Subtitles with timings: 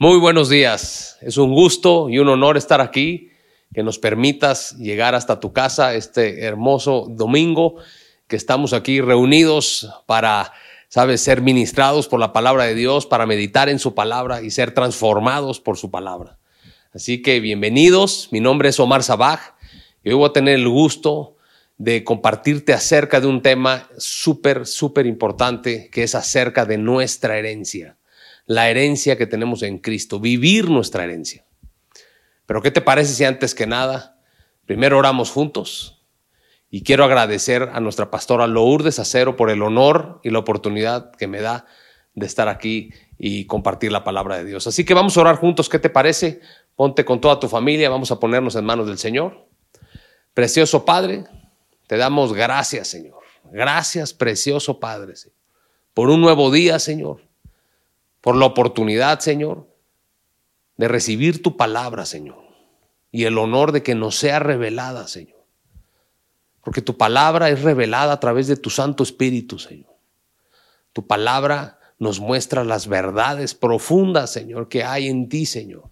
[0.00, 1.18] Muy buenos días.
[1.22, 3.32] Es un gusto y un honor estar aquí,
[3.74, 7.74] que nos permitas llegar hasta tu casa este hermoso domingo,
[8.28, 10.52] que estamos aquí reunidos para,
[10.86, 14.70] sabes, ser ministrados por la palabra de Dios, para meditar en su palabra y ser
[14.70, 16.38] transformados por su palabra.
[16.92, 18.28] Así que bienvenidos.
[18.30, 19.56] Mi nombre es Omar Sabaj
[20.04, 21.38] y hoy voy a tener el gusto
[21.76, 27.98] de compartirte acerca de un tema súper, súper importante, que es acerca de nuestra herencia
[28.48, 31.44] la herencia que tenemos en Cristo, vivir nuestra herencia.
[32.46, 34.18] Pero ¿qué te parece si antes que nada,
[34.64, 36.02] primero oramos juntos?
[36.70, 41.26] Y quiero agradecer a nuestra pastora Lourdes Acero por el honor y la oportunidad que
[41.26, 41.66] me da
[42.14, 44.66] de estar aquí y compartir la palabra de Dios.
[44.66, 46.40] Así que vamos a orar juntos, ¿qué te parece?
[46.74, 49.46] Ponte con toda tu familia, vamos a ponernos en manos del Señor.
[50.32, 51.24] Precioso Padre,
[51.86, 53.18] te damos gracias, Señor.
[53.52, 55.12] Gracias, precioso Padre,
[55.92, 57.27] por un nuevo día, Señor
[58.20, 59.68] por la oportunidad, Señor,
[60.76, 62.42] de recibir tu palabra, Señor,
[63.10, 65.44] y el honor de que nos sea revelada, Señor.
[66.62, 69.96] Porque tu palabra es revelada a través de tu Santo Espíritu, Señor.
[70.92, 75.90] Tu palabra nos muestra las verdades profundas, Señor, que hay en ti, Señor.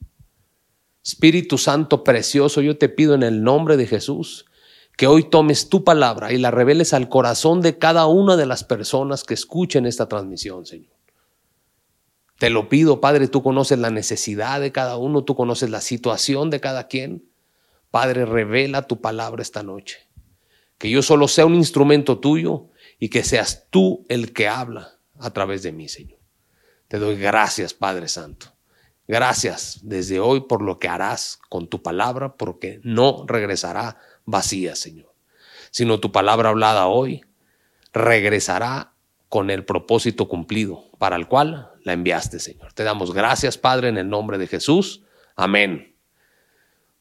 [1.05, 4.47] Espíritu Santo precioso, yo te pido en el nombre de Jesús
[4.97, 8.65] que hoy tomes tu palabra y la reveles al corazón de cada una de las
[8.65, 10.96] personas que escuchen esta transmisión, Señor.
[12.39, 16.51] Te lo pido, Padre, tú conoces la necesidad de cada uno, tú conoces la situación
[16.51, 17.25] de cada quien.
[17.91, 20.07] Padre, revela tu palabra esta noche.
[20.79, 25.31] Que yo solo sea un instrumento tuyo y que seas tú el que habla a
[25.31, 26.19] través de mí, Señor.
[26.89, 28.53] Te doy gracias, Padre Santo.
[29.09, 35.15] Gracias desde hoy por lo que harás con tu palabra, porque no regresará vacía, Señor,
[35.71, 37.25] sino tu palabra hablada hoy
[37.93, 38.93] regresará
[39.29, 42.73] con el propósito cumplido para el cual la enviaste, Señor.
[42.73, 45.03] Te damos gracias, Padre, en el nombre de Jesús.
[45.37, 45.95] Amén.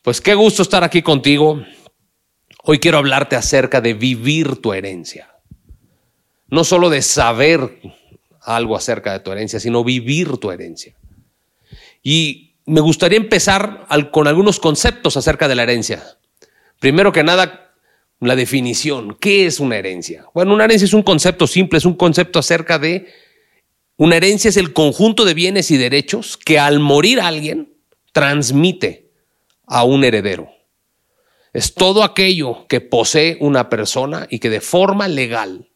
[0.04, 1.60] Pues qué gusto estar aquí contigo.
[2.62, 5.38] Hoy quiero hablarte acerca de vivir tu herencia.
[6.50, 7.82] No solo de saber
[8.42, 10.96] algo acerca de tu herencia, sino vivir tu herencia.
[12.04, 16.04] Y me gustaría empezar con algunos conceptos acerca de la herencia.
[16.80, 17.74] Primero que nada,
[18.20, 19.18] la definición.
[19.20, 20.28] ¿Qué es una herencia?
[20.36, 23.25] Bueno, una herencia es un concepto simple, es un concepto acerca de
[23.98, 27.74] una herencia es el conjunto de bienes y derechos que al morir alguien
[28.12, 29.12] transmite
[29.66, 30.50] a un heredero.
[31.54, 35.70] Es todo aquello que posee una persona y que de forma legal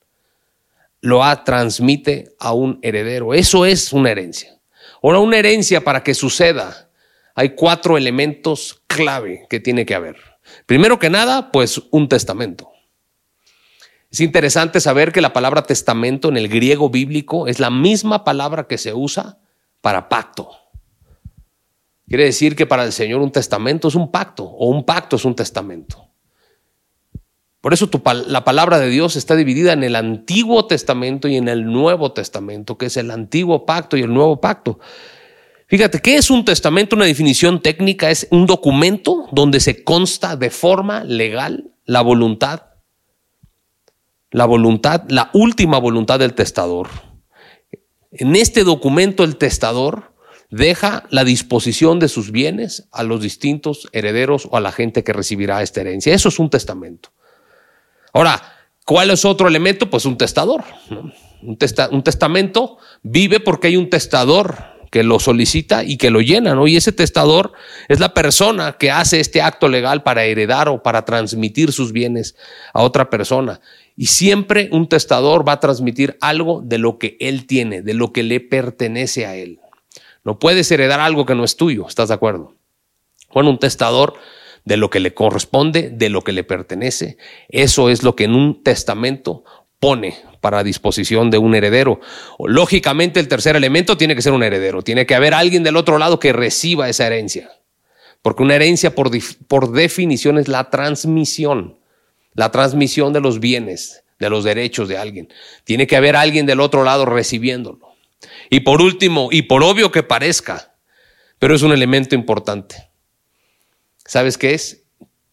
[0.99, 3.33] lo transmite a un heredero.
[3.33, 4.59] Eso es una herencia.
[5.01, 6.89] Ahora, una herencia para que suceda,
[7.35, 10.17] hay cuatro elementos clave que tiene que haber.
[10.65, 12.68] Primero que nada, pues un testamento.
[14.11, 18.67] Es interesante saber que la palabra testamento en el griego bíblico es la misma palabra
[18.67, 19.37] que se usa
[19.81, 20.49] para pacto.
[22.07, 25.25] Quiere decir que para el Señor un testamento es un pacto o un pacto es
[25.25, 26.07] un testamento.
[27.61, 27.89] Por eso
[28.27, 32.77] la palabra de Dios está dividida en el Antiguo Testamento y en el Nuevo Testamento,
[32.77, 34.79] que es el Antiguo Pacto y el Nuevo Pacto.
[35.67, 36.95] Fíjate, ¿qué es un testamento?
[36.95, 42.68] Una definición técnica es un documento donde se consta de forma legal la voluntad
[44.31, 46.89] la voluntad, la última voluntad del testador.
[48.11, 50.13] En este documento el testador
[50.49, 55.13] deja la disposición de sus bienes a los distintos herederos o a la gente que
[55.13, 56.13] recibirá esta herencia.
[56.13, 57.09] Eso es un testamento.
[58.13, 58.41] Ahora,
[58.85, 59.89] ¿cuál es otro elemento?
[59.89, 60.63] Pues un testador.
[60.89, 61.13] Un,
[61.91, 64.57] un, testamento vive porque hay un testador
[64.91, 66.67] que lo solicita y que lo llena, ¿no?
[66.67, 67.53] Y ese testador
[67.87, 72.35] es la persona que hace este acto legal para heredar o para transmitir sus bienes
[72.73, 73.61] a otra persona.
[73.99, 78.13] Y siempre un testador va a transmitir algo de lo que él tiene, de lo
[78.13, 79.59] que le pertenece a él.
[80.23, 82.55] No puedes heredar algo que no es tuyo, ¿estás de acuerdo?
[83.33, 84.13] Bueno, un testador
[84.63, 87.17] de lo que le corresponde, de lo que le pertenece,
[87.49, 89.43] eso es lo que en un testamento
[89.81, 91.99] pone para disposición de un heredero.
[92.39, 95.97] Lógicamente el tercer elemento tiene que ser un heredero, tiene que haber alguien del otro
[95.97, 97.51] lado que reciba esa herencia,
[98.21, 99.11] porque una herencia por,
[99.49, 101.78] por definición es la transmisión
[102.39, 105.27] la transmisión de los bienes, de los derechos de alguien.
[105.65, 107.97] Tiene que haber alguien del otro lado recibiéndolo.
[108.49, 110.73] Y por último, y por obvio que parezca,
[111.37, 112.91] pero es un elemento importante.
[114.05, 114.85] ¿Sabes qué es?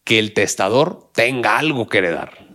[0.03, 2.45] Que el testador tenga algo que heredar.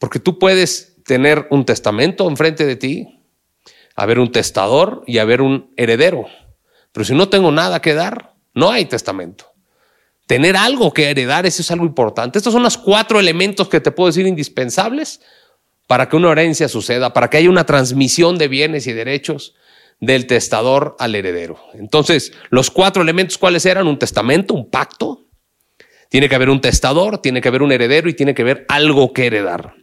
[0.00, 3.22] Porque tú puedes tener un testamento enfrente de ti,
[3.94, 6.26] haber un testador y haber un heredero.
[6.90, 9.49] Pero si no tengo nada que dar, no hay testamento
[10.30, 12.38] tener algo que heredar, eso es algo importante.
[12.38, 15.20] Estos son los cuatro elementos que te puedo decir indispensables
[15.88, 19.56] para que una herencia suceda, para que haya una transmisión de bienes y derechos
[19.98, 21.58] del testador al heredero.
[21.74, 23.88] Entonces, los cuatro elementos, ¿cuáles eran?
[23.88, 25.26] Un testamento, un pacto.
[26.08, 29.12] Tiene que haber un testador, tiene que haber un heredero y tiene que haber algo
[29.12, 29.74] que heredar.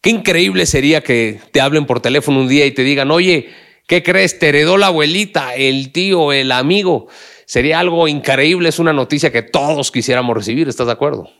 [0.00, 3.48] Qué increíble sería que te hablen por teléfono un día y te digan, oye,
[3.88, 4.38] ¿qué crees?
[4.38, 7.08] Te heredó la abuelita, el tío, el amigo.
[7.48, 11.30] Sería algo increíble, es una noticia que todos quisiéramos recibir, ¿estás de acuerdo?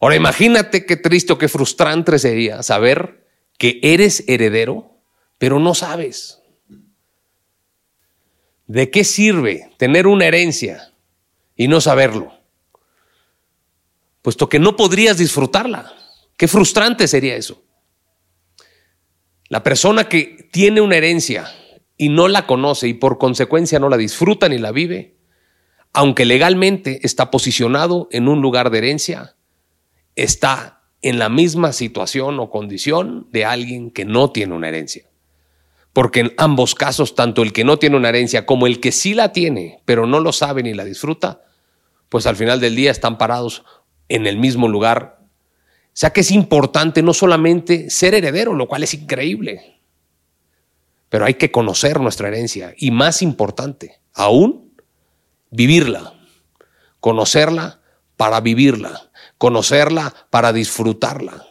[0.00, 3.24] Ahora imagínate qué triste o qué frustrante sería saber
[3.56, 4.98] que eres heredero,
[5.38, 6.40] pero no sabes.
[8.66, 10.92] ¿De qué sirve tener una herencia
[11.54, 12.36] y no saberlo?
[14.20, 15.94] Puesto que no podrías disfrutarla.
[16.36, 17.62] Qué frustrante sería eso.
[19.46, 21.46] La persona que tiene una herencia
[21.96, 25.16] y no la conoce y por consecuencia no la disfruta ni la vive,
[25.92, 29.36] aunque legalmente está posicionado en un lugar de herencia,
[30.16, 35.04] está en la misma situación o condición de alguien que no tiene una herencia.
[35.92, 39.14] Porque en ambos casos, tanto el que no tiene una herencia como el que sí
[39.14, 41.44] la tiene, pero no lo sabe ni la disfruta,
[42.08, 43.64] pues al final del día están parados
[44.08, 45.18] en el mismo lugar.
[45.20, 49.73] O sea que es importante no solamente ser heredero, lo cual es increíble,
[51.14, 54.74] pero hay que conocer nuestra herencia y más importante, aún,
[55.48, 56.12] vivirla,
[56.98, 57.78] conocerla
[58.16, 61.46] para vivirla, conocerla para disfrutarla,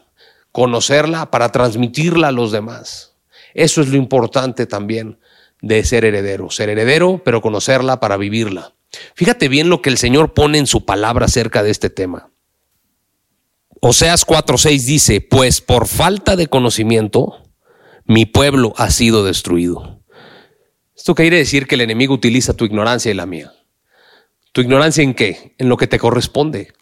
[0.51, 3.13] conocerla para transmitirla a los demás.
[3.53, 5.17] Eso es lo importante también
[5.61, 6.49] de ser heredero.
[6.49, 8.73] Ser heredero, pero conocerla para vivirla.
[9.15, 12.31] Fíjate bien lo que el Señor pone en su palabra acerca de este tema.
[13.79, 17.42] Oseas 4:6 dice, pues por falta de conocimiento,
[18.05, 20.01] mi pueblo ha sido destruido.
[20.95, 23.51] Esto quiere decir que el enemigo utiliza tu ignorancia y la mía.
[24.51, 25.55] ¿Tu ignorancia en qué?
[25.57, 26.73] En lo que te corresponde.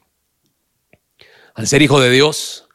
[1.54, 2.68] Al ser hijo de Dios,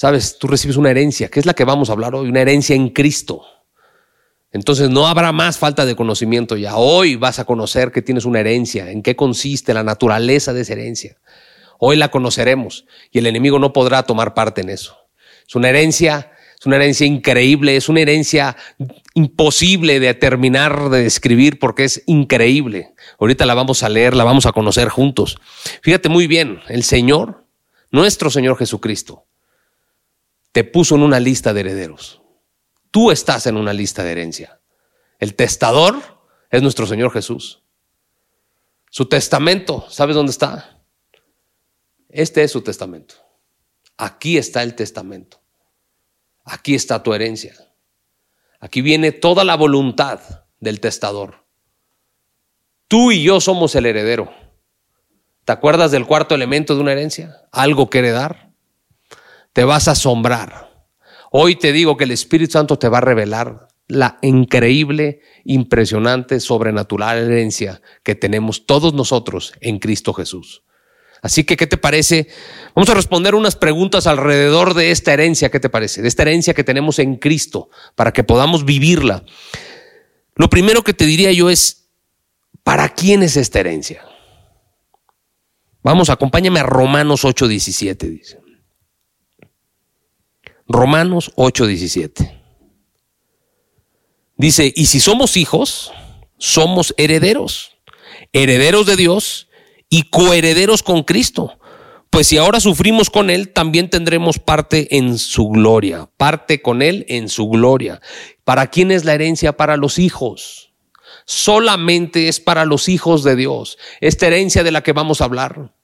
[0.00, 2.76] Sabes, tú recibes una herencia, que es la que vamos a hablar hoy, una herencia
[2.76, 3.42] en Cristo.
[4.52, 6.76] Entonces no habrá más falta de conocimiento ya.
[6.76, 10.74] Hoy vas a conocer que tienes una herencia, en qué consiste la naturaleza de esa
[10.74, 11.16] herencia.
[11.80, 14.96] Hoy la conoceremos y el enemigo no podrá tomar parte en eso.
[15.48, 18.56] Es una herencia, es una herencia increíble, es una herencia
[19.14, 22.94] imposible de terminar de describir porque es increíble.
[23.20, 25.38] Ahorita la vamos a leer, la vamos a conocer juntos.
[25.82, 27.44] Fíjate muy bien, el Señor,
[27.92, 29.24] nuestro Señor Jesucristo,
[30.50, 32.22] te puso en una lista de herederos.
[32.90, 34.58] Tú estás en una lista de herencia.
[35.20, 36.02] El testador
[36.50, 37.62] es nuestro Señor Jesús.
[38.90, 40.80] Su testamento, ¿sabes dónde está?
[42.08, 43.14] Este es su testamento.
[43.96, 45.37] Aquí está el testamento.
[46.48, 47.54] Aquí está tu herencia.
[48.58, 50.20] Aquí viene toda la voluntad
[50.60, 51.44] del testador.
[52.88, 54.32] Tú y yo somos el heredero.
[55.44, 57.36] ¿Te acuerdas del cuarto elemento de una herencia?
[57.52, 58.50] Algo que heredar
[59.52, 60.86] te vas a asombrar.
[61.30, 67.18] Hoy te digo que el Espíritu Santo te va a revelar la increíble, impresionante, sobrenatural
[67.18, 70.62] herencia que tenemos todos nosotros en Cristo Jesús.
[71.22, 72.28] Así que, ¿qué te parece?
[72.74, 76.02] Vamos a responder unas preguntas alrededor de esta herencia, ¿qué te parece?
[76.02, 79.24] De esta herencia que tenemos en Cristo, para que podamos vivirla.
[80.34, 81.88] Lo primero que te diría yo es,
[82.62, 84.04] ¿para quién es esta herencia?
[85.82, 88.38] Vamos, acompáñame a Romanos 8:17, dice.
[90.68, 92.38] Romanos 8:17.
[94.36, 95.92] Dice, y si somos hijos,
[96.36, 97.76] somos herederos,
[98.32, 99.47] herederos de Dios
[99.88, 101.58] y coherederos con Cristo.
[102.10, 107.04] Pues si ahora sufrimos con Él, también tendremos parte en su gloria, parte con Él
[107.08, 108.00] en su gloria.
[108.44, 109.56] ¿Para quién es la herencia?
[109.56, 110.72] Para los hijos.
[111.26, 113.76] Solamente es para los hijos de Dios.
[114.00, 115.74] Esta herencia de la que vamos a hablar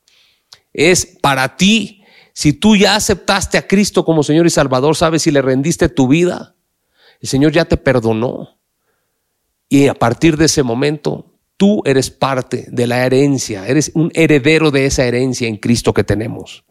[0.73, 5.31] es para ti si tú ya aceptaste a Cristo como Señor y Salvador, sabes si
[5.31, 6.57] le rendiste tu vida,
[7.21, 8.59] el Señor ya te perdonó.
[9.69, 14.71] Y a partir de ese momento, tú eres parte de la herencia, eres un heredero
[14.71, 16.65] de esa herencia en Cristo que tenemos.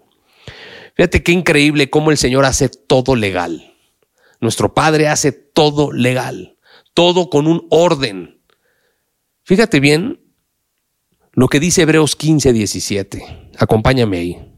[0.96, 3.74] Fíjate qué increíble cómo el Señor hace todo legal.
[4.40, 6.58] Nuestro Padre hace todo legal,
[6.94, 8.42] todo con un orden.
[9.44, 10.20] Fíjate bien
[11.32, 13.52] lo que dice Hebreos 15, 17.
[13.58, 14.54] Acompáñame ahí.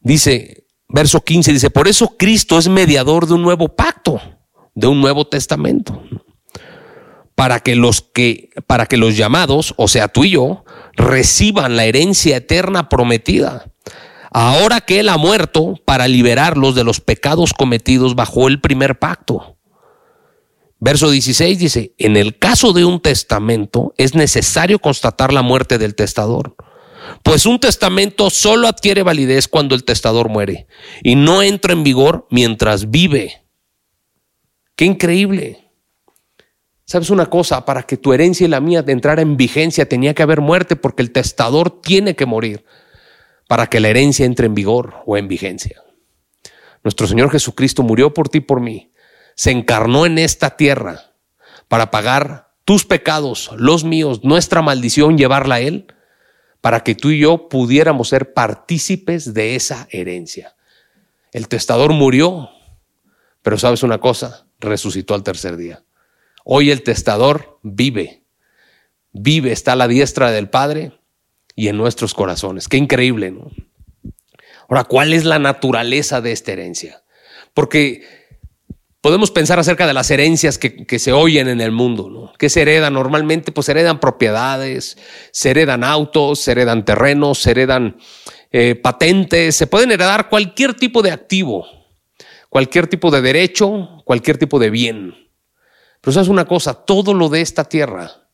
[0.00, 4.20] Dice, verso 15, dice, por eso Cristo es mediador de un nuevo pacto,
[4.74, 6.02] de un nuevo testamento.
[7.40, 11.86] Para que los que, para que los llamados, o sea, tú y yo, reciban la
[11.86, 13.72] herencia eterna prometida.
[14.30, 19.56] Ahora que Él ha muerto para liberarlos de los pecados cometidos bajo el primer pacto.
[20.80, 25.94] Verso 16 dice, en el caso de un testamento es necesario constatar la muerte del
[25.94, 26.56] testador
[27.22, 30.66] pues un testamento solo adquiere validez cuando el testador muere
[31.02, 33.42] y no entra en vigor mientras vive.
[34.76, 35.69] Qué increíble.
[36.90, 37.64] ¿Sabes una cosa?
[37.64, 41.02] Para que tu herencia y la mía entrara en vigencia tenía que haber muerte porque
[41.02, 42.64] el testador tiene que morir
[43.46, 45.84] para que la herencia entre en vigor o en vigencia.
[46.82, 48.90] Nuestro Señor Jesucristo murió por ti y por mí.
[49.36, 51.12] Se encarnó en esta tierra
[51.68, 55.94] para pagar tus pecados, los míos, nuestra maldición, llevarla a Él,
[56.60, 60.56] para que tú y yo pudiéramos ser partícipes de esa herencia.
[61.30, 62.50] El testador murió,
[63.42, 65.84] pero sabes una cosa, resucitó al tercer día.
[66.44, 68.22] Hoy el testador vive,
[69.12, 70.92] vive, está a la diestra del Padre
[71.54, 72.68] y en nuestros corazones.
[72.68, 73.50] Qué increíble, ¿no?
[74.68, 77.02] Ahora, ¿cuál es la naturaleza de esta herencia?
[77.54, 78.02] Porque
[79.00, 82.32] podemos pensar acerca de las herencias que, se oyen en el mundo, ¿no?
[82.38, 83.52] ¿Qué se hereda normalmente?
[83.52, 84.96] Pues se heredan propiedades,
[85.32, 87.96] se heredan autos, se heredan terrenos, se heredan
[88.52, 91.66] eh, patentes, se pueden heredar cualquier tipo de activo,
[92.48, 95.29] cualquier tipo de derecho, cualquier tipo de bien.
[96.00, 98.28] Pero sabes una cosa, todo lo de esta tierra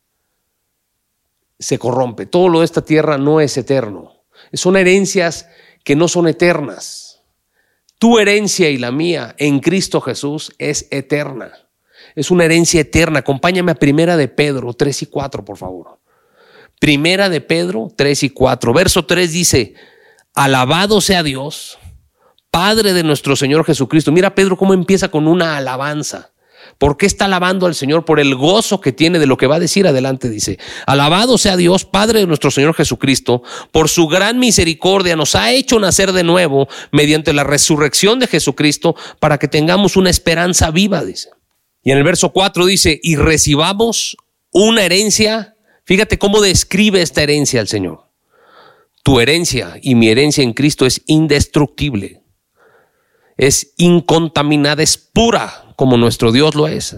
[1.59, 4.25] se corrompe, todo lo de esta tierra no es eterno.
[4.53, 5.49] Son herencias
[5.85, 7.23] que no son eternas.
[7.99, 11.53] Tu herencia y la mía en Cristo Jesús es eterna.
[12.15, 13.21] Es una herencia eterna.
[13.21, 15.99] Acompáñame a Primera de Pedro 3 y 4, por favor.
[16.79, 18.73] Primera de Pedro 3 y 4.
[18.75, 19.75] Verso 3 dice,
[20.35, 21.79] alabado sea Dios,
[22.51, 24.13] Padre de nuestro Señor Jesucristo.
[24.13, 26.33] Mira Pedro cómo empieza con una alabanza.
[26.79, 28.05] ¿Por qué está alabando al Señor?
[28.05, 30.29] Por el gozo que tiene de lo que va a decir adelante.
[30.29, 33.43] Dice, alabado sea Dios, Padre de nuestro Señor Jesucristo,
[33.73, 38.95] por su gran misericordia nos ha hecho nacer de nuevo mediante la resurrección de Jesucristo
[39.21, 41.31] para que tengamos una esperanza viva, dice.
[41.83, 44.17] Y en el verso 4 dice, y recibamos
[44.51, 45.55] una herencia.
[45.85, 48.11] Fíjate cómo describe esta herencia al Señor.
[49.03, 52.23] Tu herencia y mi herencia en Cristo es indestructible,
[53.37, 56.97] es incontaminada, es pura, como nuestro Dios lo es.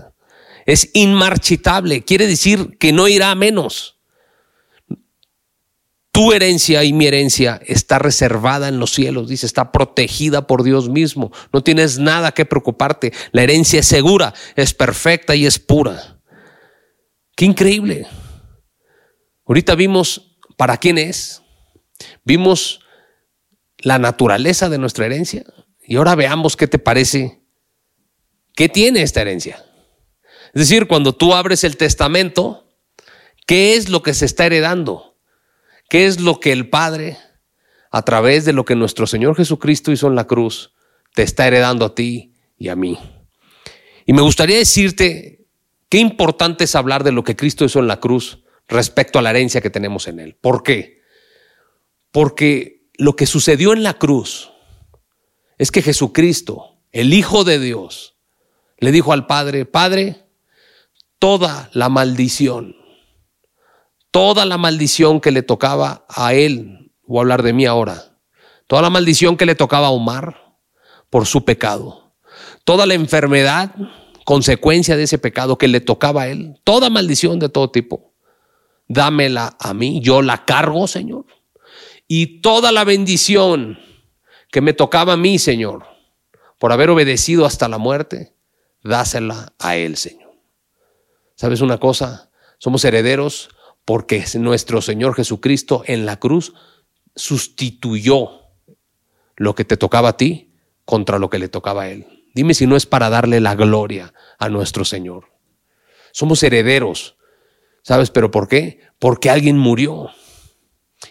[0.66, 3.96] Es inmarchitable, quiere decir que no irá a menos.
[6.12, 10.88] Tu herencia y mi herencia está reservada en los cielos, dice, está protegida por Dios
[10.88, 11.32] mismo.
[11.52, 13.12] No tienes nada que preocuparte.
[13.32, 16.18] La herencia es segura, es perfecta y es pura.
[17.36, 18.06] Qué increíble.
[19.46, 21.42] Ahorita vimos para quién es,
[22.24, 22.80] vimos
[23.78, 25.44] la naturaleza de nuestra herencia
[25.88, 27.38] y ahora veamos qué te parece
[28.58, 29.64] ¿Qué tiene esta herencia?
[30.52, 32.74] Es decir, cuando tú abres el testamento,
[33.46, 35.16] ¿qué es lo que se está heredando?
[35.88, 37.18] ¿Qué es lo que el Padre,
[37.92, 40.74] a través de lo que nuestro Señor Jesucristo hizo en la cruz,
[41.14, 42.98] te está heredando a ti y a mí?
[44.06, 45.46] Y me gustaría decirte
[45.88, 49.30] qué importante es hablar de lo que Cristo hizo en la cruz respecto a la
[49.30, 50.34] herencia que tenemos en Él.
[50.34, 51.00] ¿Por qué?
[52.10, 54.50] Porque lo que sucedió en la cruz
[55.58, 58.14] es que Jesucristo, el Hijo de Dios,
[58.78, 60.24] le dijo al padre, Padre,
[61.18, 62.76] toda la maldición,
[64.12, 68.16] toda la maldición que le tocaba a él, voy a hablar de mí ahora,
[68.68, 70.54] toda la maldición que le tocaba a Omar
[71.10, 72.12] por su pecado,
[72.64, 73.74] toda la enfermedad,
[74.24, 78.14] consecuencia de ese pecado que le tocaba a él, toda maldición de todo tipo,
[78.86, 81.26] dámela a mí, yo la cargo, Señor.
[82.06, 83.78] Y toda la bendición
[84.50, 85.84] que me tocaba a mí, Señor,
[86.58, 88.34] por haber obedecido hasta la muerte,
[88.82, 90.32] dásela a Él, Señor.
[91.34, 92.30] ¿Sabes una cosa?
[92.58, 93.50] Somos herederos
[93.84, 96.54] porque nuestro Señor Jesucristo en la cruz
[97.14, 98.42] sustituyó
[99.36, 100.52] lo que te tocaba a ti
[100.84, 102.06] contra lo que le tocaba a Él.
[102.34, 105.26] Dime si no es para darle la gloria a nuestro Señor.
[106.12, 107.16] Somos herederos.
[107.82, 108.10] ¿Sabes?
[108.10, 108.80] ¿Pero por qué?
[108.98, 110.10] Porque alguien murió.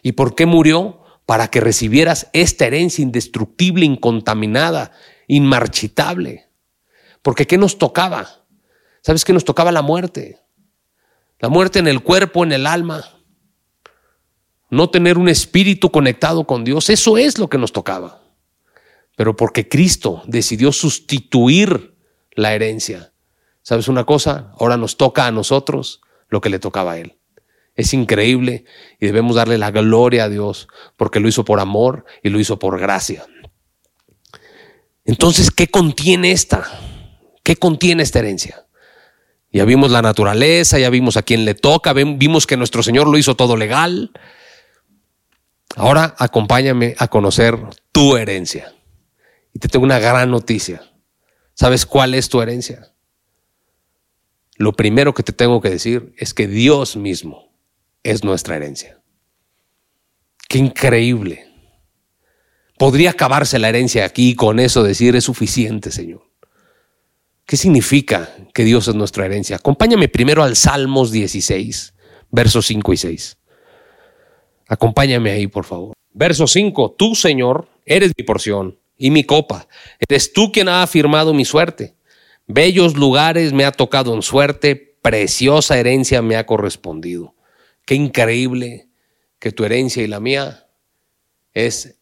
[0.04, 1.02] ¿Y por qué murió?
[1.28, 4.92] Para que recibieras esta herencia indestructible, incontaminada,
[5.28, 6.48] inmarchitable.
[7.22, 8.46] Porque ¿qué nos tocaba?
[9.02, 10.40] ¿Sabes qué nos tocaba la muerte?
[11.40, 13.04] La muerte en el cuerpo, en el alma.
[14.70, 16.90] No tener un espíritu conectado con Dios.
[16.90, 18.24] Eso es lo que nos tocaba.
[19.16, 21.96] Pero porque Cristo decidió sustituir
[22.32, 23.12] la herencia.
[23.62, 24.54] ¿Sabes una cosa?
[24.58, 27.18] Ahora nos toca a nosotros lo que le tocaba a Él.
[27.78, 28.66] Es increíble
[29.00, 30.68] y debemos darle la gloria a Dios
[30.98, 33.26] porque lo hizo por amor y lo hizo por gracia.
[35.06, 36.68] Entonces, ¿qué contiene esta?
[37.44, 38.66] ¿Qué contiene esta herencia?
[39.54, 43.18] Ya vimos la naturaleza, ya vimos a quién le toca, vimos que nuestro Señor lo
[43.18, 44.12] hizo todo legal.
[45.76, 47.60] Ahora acompáñame a conocer
[47.92, 48.74] tu herencia.
[49.54, 50.82] Y te tengo una gran noticia.
[51.54, 52.92] ¿Sabes cuál es tu herencia?
[54.56, 57.47] Lo primero que te tengo que decir es que Dios mismo
[58.08, 59.02] es nuestra herencia.
[60.48, 61.46] Qué increíble.
[62.78, 66.22] Podría acabarse la herencia aquí y con eso decir es suficiente, Señor.
[67.46, 69.58] ¿Qué significa que Dios es nuestra herencia?
[69.58, 71.96] Acompáñame primero al Salmos 16,
[72.32, 73.38] versos 5 y 6.
[74.70, 75.94] Acompáñame ahí, por favor.
[76.14, 79.68] Verso 5, tú, Señor, eres mi porción y mi copa.
[80.00, 81.96] Eres tú quien ha afirmado mi suerte.
[82.48, 87.37] Bellos lugares me ha tocado en suerte, preciosa herencia me ha correspondido.
[87.88, 88.90] Qué increíble
[89.40, 90.68] que tu herencia y la mía
[91.54, 92.02] es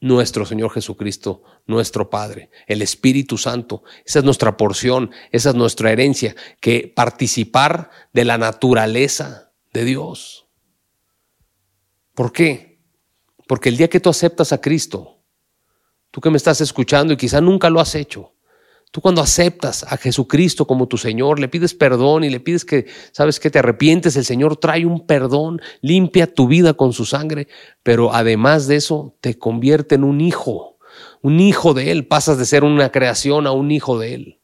[0.00, 3.84] nuestro Señor Jesucristo, nuestro Padre, el Espíritu Santo.
[4.04, 10.48] Esa es nuestra porción, esa es nuestra herencia, que participar de la naturaleza de Dios.
[12.14, 12.80] ¿Por qué?
[13.46, 15.22] Porque el día que tú aceptas a Cristo,
[16.10, 18.34] tú que me estás escuchando y quizá nunca lo has hecho,
[18.92, 22.84] Tú cuando aceptas a Jesucristo como tu Señor, le pides perdón y le pides que,
[23.12, 27.48] sabes que te arrepientes, el Señor trae un perdón, limpia tu vida con su sangre,
[27.82, 30.76] pero además de eso te convierte en un hijo,
[31.22, 34.40] un hijo de Él, pasas de ser una creación a un hijo de Él.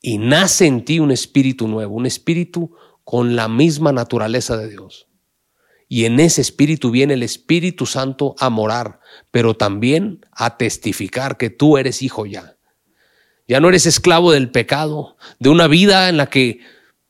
[0.00, 5.08] Y nace en ti un espíritu nuevo, un espíritu con la misma naturaleza de Dios.
[5.88, 9.00] Y en ese espíritu viene el Espíritu Santo a morar,
[9.32, 12.57] pero también a testificar que tú eres hijo ya
[13.48, 16.60] ya no eres esclavo del pecado, de una vida en la que,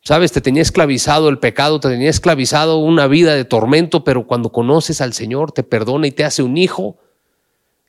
[0.03, 4.53] sabes, te tenía esclavizado el pecado, te tenía esclavizado una vida de tormento, pero cuando
[4.53, 6.97] conoces al Señor, te perdona y te hace un hijo,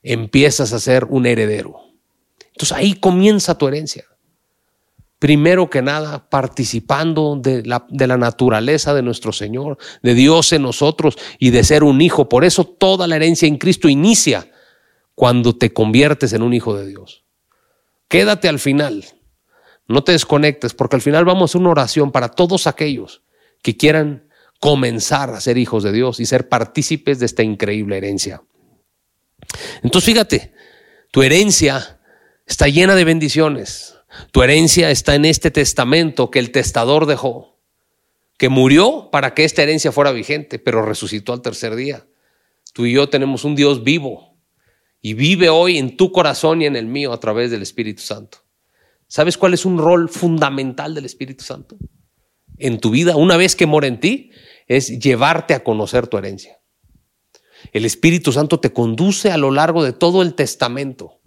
[0.02, 1.80] empiezas a ser un heredero.
[2.48, 4.06] Entonces ahí comienza tu herencia.
[5.20, 10.64] Primero que nada, participando de la, de la naturaleza de nuestro Señor, de Dios en
[10.64, 12.30] nosotros y de ser un hijo.
[12.30, 14.50] Por eso toda la herencia en Cristo inicia
[15.14, 17.26] cuando te conviertes en un hijo de Dios.
[18.10, 19.06] Quédate al final.
[19.88, 23.22] No te desconectes porque al final vamos a hacer una oración para todos aquellos
[23.62, 24.28] que quieran
[24.60, 28.44] comenzar a ser hijos de Dios y ser partícipes de esta increíble herencia.
[29.84, 30.54] Entonces fíjate,
[31.12, 32.00] tu herencia
[32.46, 33.96] está llena de bendiciones.
[34.32, 37.60] Tu herencia está en este testamento que el testador dejó,
[38.38, 42.06] que murió para que esta herencia fuera vigente, pero resucitó al tercer día.
[42.74, 44.29] Tú y yo tenemos un Dios vivo
[45.02, 48.40] y vive hoy en tu corazón y en el mío a través del Espíritu Santo.
[49.08, 51.78] ¿Sabes cuál es un rol fundamental del Espíritu Santo?
[52.58, 54.32] En tu vida, una vez que mora en ti,
[54.68, 56.60] es llevarte a conocer tu herencia.
[57.72, 61.22] El Espíritu Santo te conduce a lo largo de todo el testamento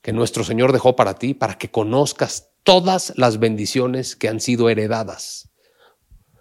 [0.00, 4.68] que nuestro Señor dejó para ti, para que conozcas todas las bendiciones que han sido
[4.68, 5.50] heredadas.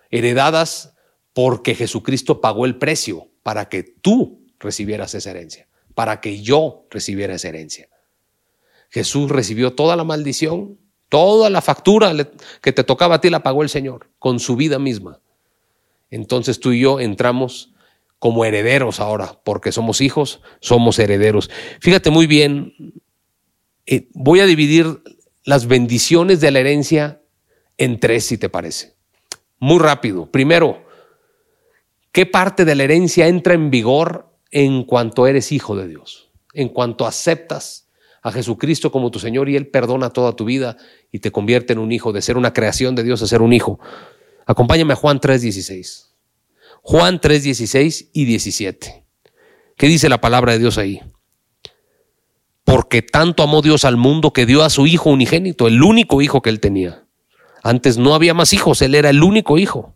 [0.10, 0.93] Heredadas
[1.34, 7.36] porque Jesucristo pagó el precio para que tú recibieras esa herencia para que yo recibiera
[7.36, 7.89] esa herencia.
[8.89, 10.77] Jesús recibió toda la maldición,
[11.10, 12.13] toda la factura
[12.62, 15.19] que te tocaba a ti la pagó el Señor con su vida misma.
[16.10, 17.73] Entonces tú y yo entramos
[18.19, 21.49] como herederos ahora, porque somos hijos, somos herederos.
[21.82, 22.73] Fíjate muy bien,
[23.86, 25.01] eh, voy a dividir
[25.43, 27.21] las bendiciones de la herencia
[27.77, 28.95] en tres, si te parece.
[29.60, 30.32] Muy rápido.
[30.32, 30.86] Primero,
[32.12, 36.70] ¿qué parte de la herencia entra en vigor en cuanto eres hijo de Dios, en
[36.70, 37.89] cuanto aceptas
[38.22, 40.78] a Jesucristo como tu Señor y Él perdona toda tu vida
[41.12, 43.52] y te convierte en un hijo, de ser una creación de Dios a ser un
[43.52, 43.80] hijo.
[44.46, 46.13] Acompáñame a Juan 3:16.
[46.84, 49.04] Juan 3:16 y 17.
[49.76, 51.02] ¿Qué dice la palabra de Dios ahí?
[52.63, 56.44] Porque tanto amó Dios al mundo que dio a su hijo unigénito, el único hijo
[56.44, 57.06] que él tenía.
[57.63, 59.96] Antes no había más hijos, él era el único hijo.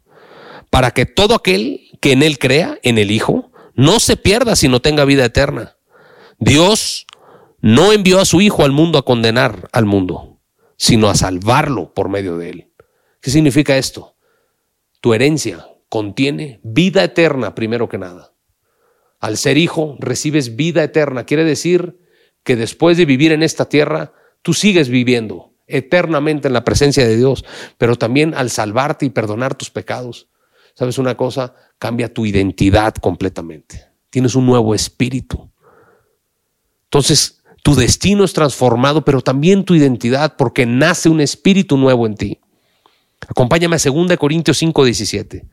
[0.72, 4.82] Para que todo aquel que en él crea, en el hijo, no se pierda sino
[4.82, 5.78] tenga vida eterna.
[6.40, 7.06] Dios
[7.62, 10.42] no envió a su Hijo al mundo a condenar al mundo,
[10.76, 12.72] sino a salvarlo por medio de él.
[13.22, 14.16] ¿Qué significa esto?
[15.00, 18.34] Tu herencia contiene vida eterna primero que nada.
[19.20, 21.26] Al ser hijo recibes vida eterna.
[21.26, 22.00] Quiere decir
[22.44, 27.18] que después de vivir en esta tierra, tú sigues viviendo eternamente en la presencia de
[27.18, 27.46] Dios,
[27.78, 30.30] pero también al salvarte y perdonar tus pecados.
[30.78, 31.56] ¿Sabes una cosa?
[31.80, 33.86] cambia tu identidad completamente.
[34.10, 35.50] Tienes un nuevo espíritu.
[36.86, 42.16] Entonces, tu destino es transformado, pero también tu identidad, porque nace un espíritu nuevo en
[42.16, 42.40] ti.
[43.28, 45.46] Acompáñame a 2 Corintios 5, 17.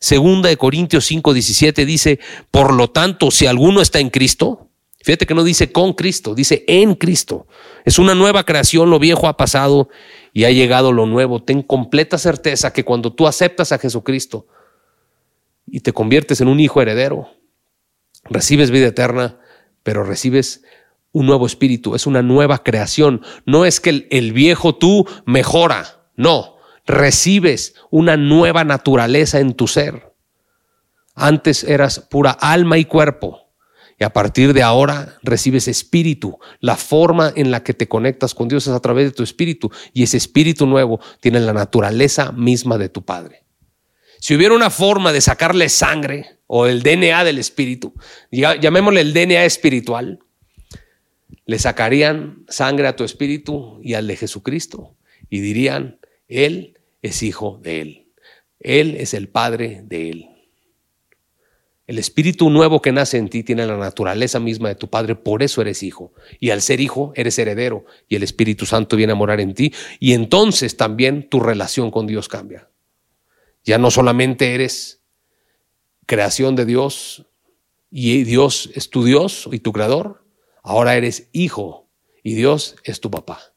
[0.00, 2.18] 2 Corintios 5, 17 dice,
[2.50, 4.68] por lo tanto, si alguno está en Cristo,
[5.02, 7.46] fíjate que no dice con Cristo, dice en Cristo.
[7.84, 9.88] Es una nueva creación, lo viejo ha pasado
[10.32, 11.42] y ha llegado lo nuevo.
[11.42, 14.46] Ten completa certeza que cuando tú aceptas a Jesucristo,
[15.72, 17.30] y te conviertes en un hijo heredero.
[18.24, 19.38] Recibes vida eterna,
[19.82, 20.62] pero recibes
[21.12, 23.22] un nuevo espíritu, es una nueva creación.
[23.46, 30.14] No es que el, viejo tú mejora, no, recibes una nueva naturaleza en tu ser.
[31.14, 33.50] Antes eras pura alma y cuerpo
[33.98, 36.38] Y a partir de ahora recibes espíritu.
[36.60, 39.72] La forma en la que te conectas con Dios es a través de tu espíritu.
[39.92, 43.47] Y ese espíritu nuevo tiene la naturaleza misma de tu Padre.
[44.20, 47.94] Si hubiera una forma de sacarle sangre o el DNA del espíritu,
[48.30, 50.20] llamémosle el DNA espiritual,
[51.46, 54.96] le sacarían sangre a tu espíritu y al de Jesucristo
[55.30, 58.06] y dirían, Él es hijo de Él.
[58.60, 60.28] Él es el Padre de Él.
[61.86, 65.42] El espíritu nuevo que nace en ti tiene la naturaleza misma de tu Padre, por
[65.42, 66.12] eso eres hijo.
[66.38, 69.72] Y al ser hijo, eres heredero y el Espíritu Santo viene a morar en ti.
[69.98, 72.68] Y entonces también tu relación con Dios cambia.
[73.68, 75.02] Ya no solamente eres
[76.06, 77.26] creación de Dios
[77.90, 80.24] y Dios es tu Dios y tu creador,
[80.62, 81.86] ahora eres hijo
[82.22, 83.52] y Dios es tu papá.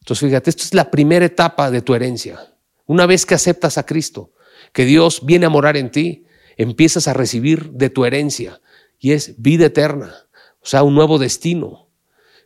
[0.00, 2.56] Entonces fíjate, esto es la primera etapa de tu herencia.
[2.86, 4.32] Una vez que aceptas a Cristo,
[4.72, 6.24] que Dios viene a morar en ti,
[6.56, 8.62] empiezas a recibir de tu herencia
[8.98, 10.26] y es vida eterna,
[10.60, 11.90] o sea, un nuevo destino.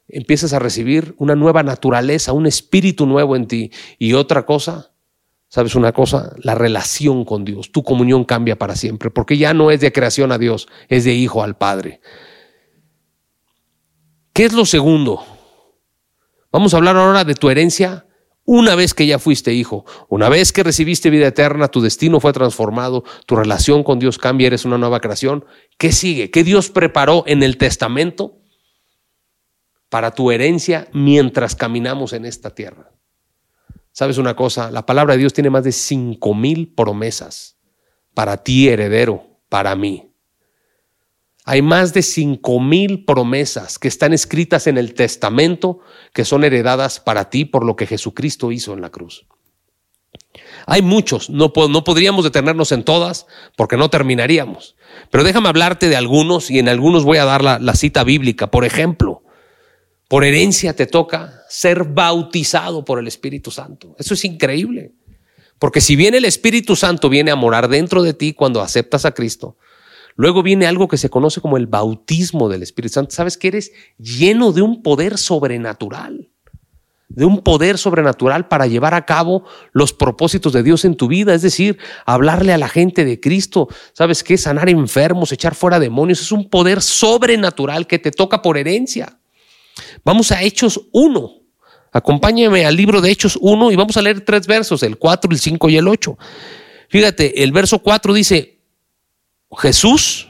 [0.09, 3.71] Empiezas a recibir una nueva naturaleza, un espíritu nuevo en ti.
[4.01, 4.90] Y otra cosa,
[5.51, 6.33] ¿sabes una cosa?
[6.39, 10.33] La relación con Dios, tu comunión cambia para siempre, porque ya no es de creación
[10.33, 12.01] a Dios, es de hijo al Padre.
[14.33, 15.23] ¿Qué es lo segundo?
[16.53, 18.07] Vamos a hablar ahora de tu herencia
[18.45, 22.33] una vez que ya fuiste hijo, una vez que recibiste vida eterna, tu destino fue
[22.33, 25.45] transformado, tu relación con Dios cambia, eres una nueva creación.
[25.79, 26.31] ¿Qué sigue?
[26.31, 28.39] ¿Qué Dios preparó en el testamento
[29.89, 32.93] para tu herencia mientras caminamos en esta tierra?
[34.01, 34.71] ¿Sabes una cosa?
[34.71, 37.59] La palabra de Dios tiene más de cinco mil promesas
[38.15, 40.15] para ti, heredero, para mí.
[41.45, 45.81] Hay más de cinco mil promesas que están escritas en el testamento
[46.15, 49.27] que son heredadas para ti por lo que Jesucristo hizo en la cruz.
[50.65, 54.77] Hay muchos, no, podríamos detenernos en todas porque no terminaríamos.
[55.11, 58.51] Pero déjame hablarte de algunos y en algunos voy a dar la cita bíblica.
[58.51, 59.10] Por ejemplo,
[60.11, 63.95] por herencia te toca ser bautizado por el Espíritu Santo.
[63.97, 64.91] Eso es increíble.
[65.61, 69.13] Porque si bien el Espíritu Santo viene a morar dentro de ti cuando aceptas a
[69.13, 69.57] Cristo,
[70.17, 73.13] Luego viene algo que se conoce como el bautismo del Espíritu Santo.
[73.13, 76.29] Sabes que eres lleno de un poder sobrenatural,
[77.09, 81.33] de un poder sobrenatural para llevar a cabo los propósitos de Dios en tu vida,
[81.33, 83.69] es decir, hablarle a la gente de Cristo.
[83.93, 84.37] ¿Sabes qué?
[84.37, 89.20] Sanar enfermos, echar fuera demonios, es un poder sobrenatural que te toca por herencia.
[90.05, 91.41] Vamos a Hechos 1.
[91.93, 95.39] Acompáñame al libro de Hechos 1 y vamos a leer tres versos, el 4, el
[95.39, 96.17] 5 y el 8.
[96.89, 98.61] Fíjate, el verso 4 dice,
[99.59, 100.29] Jesús,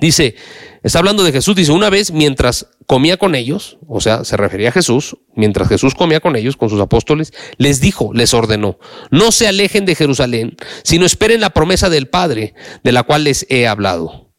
[0.00, 0.36] dice,
[0.82, 4.68] está hablando de Jesús, dice, una vez mientras comía con ellos, o sea, se refería
[4.68, 8.78] a Jesús, mientras Jesús comía con ellos, con sus apóstoles, les dijo, les ordenó,
[9.10, 13.46] no se alejen de Jerusalén, sino esperen la promesa del Padre, de la cual les
[13.48, 14.32] he hablado.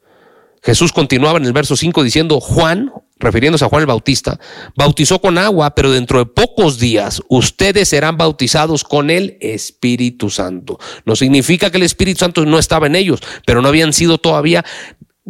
[0.62, 2.91] Jesús continuaba en el verso 5 diciendo, Juan,
[3.23, 4.39] refiriéndose a Juan el Bautista,
[4.75, 10.79] bautizó con agua, pero dentro de pocos días ustedes serán bautizados con el Espíritu Santo.
[11.05, 14.63] No significa que el Espíritu Santo no estaba en ellos, pero no habían sido todavía,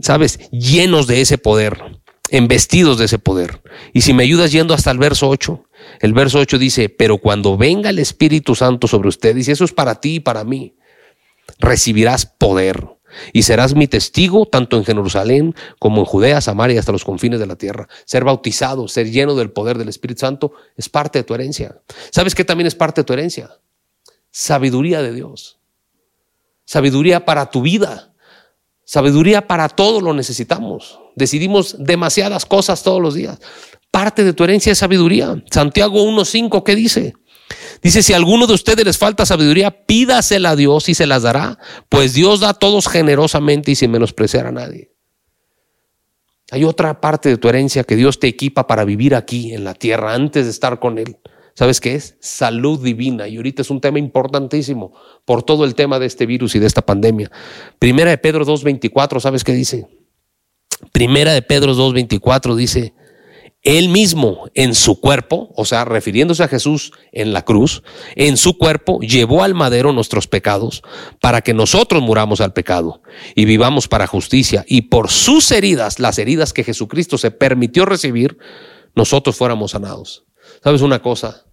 [0.01, 1.79] sabes, llenos de ese poder,
[2.29, 3.61] embestidos de ese poder.
[3.93, 5.63] Y si me ayudas yendo hasta el verso 8,
[5.99, 9.71] el verso 8 dice, pero cuando venga el Espíritu Santo sobre ustedes, y eso es
[9.71, 10.75] para ti y para mí,
[11.59, 12.87] recibirás poder
[13.31, 17.39] y serás mi testigo tanto en Jerusalén como en Judea, Samaria y hasta los confines
[17.39, 17.87] de la tierra.
[18.05, 21.77] Ser bautizado, ser lleno del poder del Espíritu Santo es parte de tu herencia.
[22.11, 23.49] ¿Sabes qué también es parte de tu herencia?
[24.31, 25.59] Sabiduría de Dios.
[26.65, 28.13] Sabiduría para tu vida.
[28.85, 30.99] Sabiduría para todo lo necesitamos.
[31.15, 33.39] Decidimos demasiadas cosas todos los días.
[33.91, 35.41] Parte de tu herencia es sabiduría.
[35.51, 37.13] Santiago 1.5, ¿qué dice?
[37.83, 41.23] Dice, si a alguno de ustedes les falta sabiduría, pídasela a Dios y se las
[41.23, 44.93] dará, pues Dios da a todos generosamente y sin menospreciar a nadie.
[46.51, 49.73] Hay otra parte de tu herencia que Dios te equipa para vivir aquí en la
[49.73, 51.17] tierra antes de estar con Él.
[51.55, 52.15] ¿Sabes qué es?
[52.19, 53.27] Salud divina.
[53.27, 54.93] Y ahorita es un tema importantísimo
[55.25, 57.31] por todo el tema de este virus y de esta pandemia.
[57.79, 59.87] Primera de Pedro 2.24, ¿sabes qué dice?
[60.91, 62.93] Primera de Pedro 2.24 dice,
[63.63, 67.81] él mismo en su cuerpo, o sea, refiriéndose a Jesús en la cruz,
[68.15, 70.83] en su cuerpo llevó al madero nuestros pecados
[71.21, 73.01] para que nosotros muramos al pecado
[73.35, 74.65] y vivamos para justicia.
[74.67, 78.37] Y por sus heridas, las heridas que Jesucristo se permitió recibir,
[78.95, 80.25] nosotros fuéramos sanados.
[80.61, 81.45] ¿Sabes una cosa?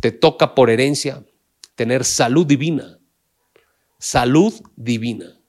[0.00, 1.24] Te toca por herencia
[1.74, 2.98] tener salud divina.
[3.98, 5.40] Salud divina.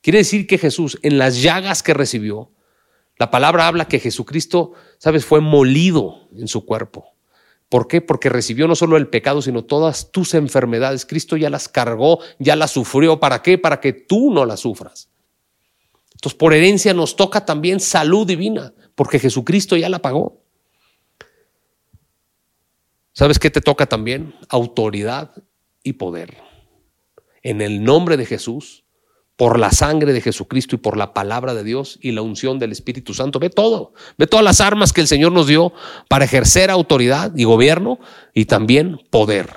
[0.00, 2.51] Quiere decir que Jesús, en las llagas que recibió,
[3.22, 7.14] la palabra habla que Jesucristo, sabes, fue molido en su cuerpo.
[7.68, 8.00] ¿Por qué?
[8.00, 11.06] Porque recibió no solo el pecado, sino todas tus enfermedades.
[11.06, 13.20] Cristo ya las cargó, ya las sufrió.
[13.20, 13.58] ¿Para qué?
[13.58, 15.08] Para que tú no las sufras.
[16.14, 20.42] Entonces, por herencia nos toca también salud divina, porque Jesucristo ya la pagó.
[23.12, 24.34] ¿Sabes qué te toca también?
[24.48, 25.30] Autoridad
[25.84, 26.38] y poder.
[27.44, 28.82] En el nombre de Jesús,
[29.36, 32.72] por la sangre de Jesucristo y por la palabra de Dios y la unción del
[32.72, 33.38] Espíritu Santo.
[33.38, 35.72] Ve todo, ve todas las armas que el Señor nos dio
[36.08, 37.98] para ejercer autoridad y gobierno
[38.34, 39.48] y también poder.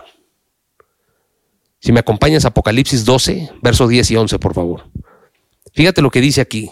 [1.79, 4.89] Si me acompañas, Apocalipsis 12, versos 10 y 11, por favor.
[5.73, 6.71] Fíjate lo que dice aquí.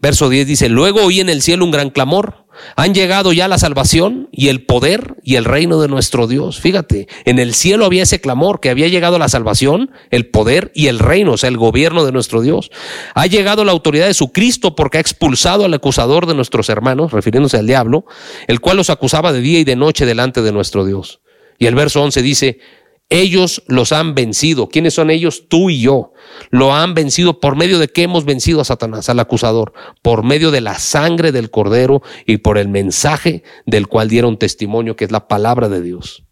[0.00, 2.46] Verso 10 dice, luego oí en el cielo un gran clamor.
[2.76, 6.60] Han llegado ya la salvación y el poder y el reino de nuestro Dios.
[6.60, 10.86] Fíjate, en el cielo había ese clamor que había llegado la salvación, el poder y
[10.86, 12.70] el reino, o sea, el gobierno de nuestro Dios.
[13.14, 17.12] Ha llegado la autoridad de su Cristo porque ha expulsado al acusador de nuestros hermanos,
[17.12, 18.06] refiriéndose al diablo,
[18.46, 21.20] el cual los acusaba de día y de noche delante de nuestro Dios.
[21.58, 22.58] Y el verso 11 dice,
[23.08, 24.68] ellos los han vencido.
[24.68, 25.48] ¿Quiénes son ellos?
[25.48, 26.12] Tú y yo.
[26.50, 30.50] Lo han vencido por medio de que hemos vencido a Satanás, al acusador, por medio
[30.50, 35.12] de la sangre del cordero y por el mensaje del cual dieron testimonio, que es
[35.12, 36.24] la palabra de Dios.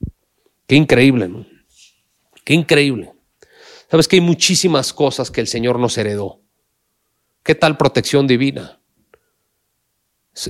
[0.67, 1.47] Qué increíble, ¿no?
[2.45, 3.13] Qué increíble.
[3.91, 6.41] Sabes que hay muchísimas cosas que el Señor nos heredó.
[7.45, 8.81] ¿Qué tal protección divina?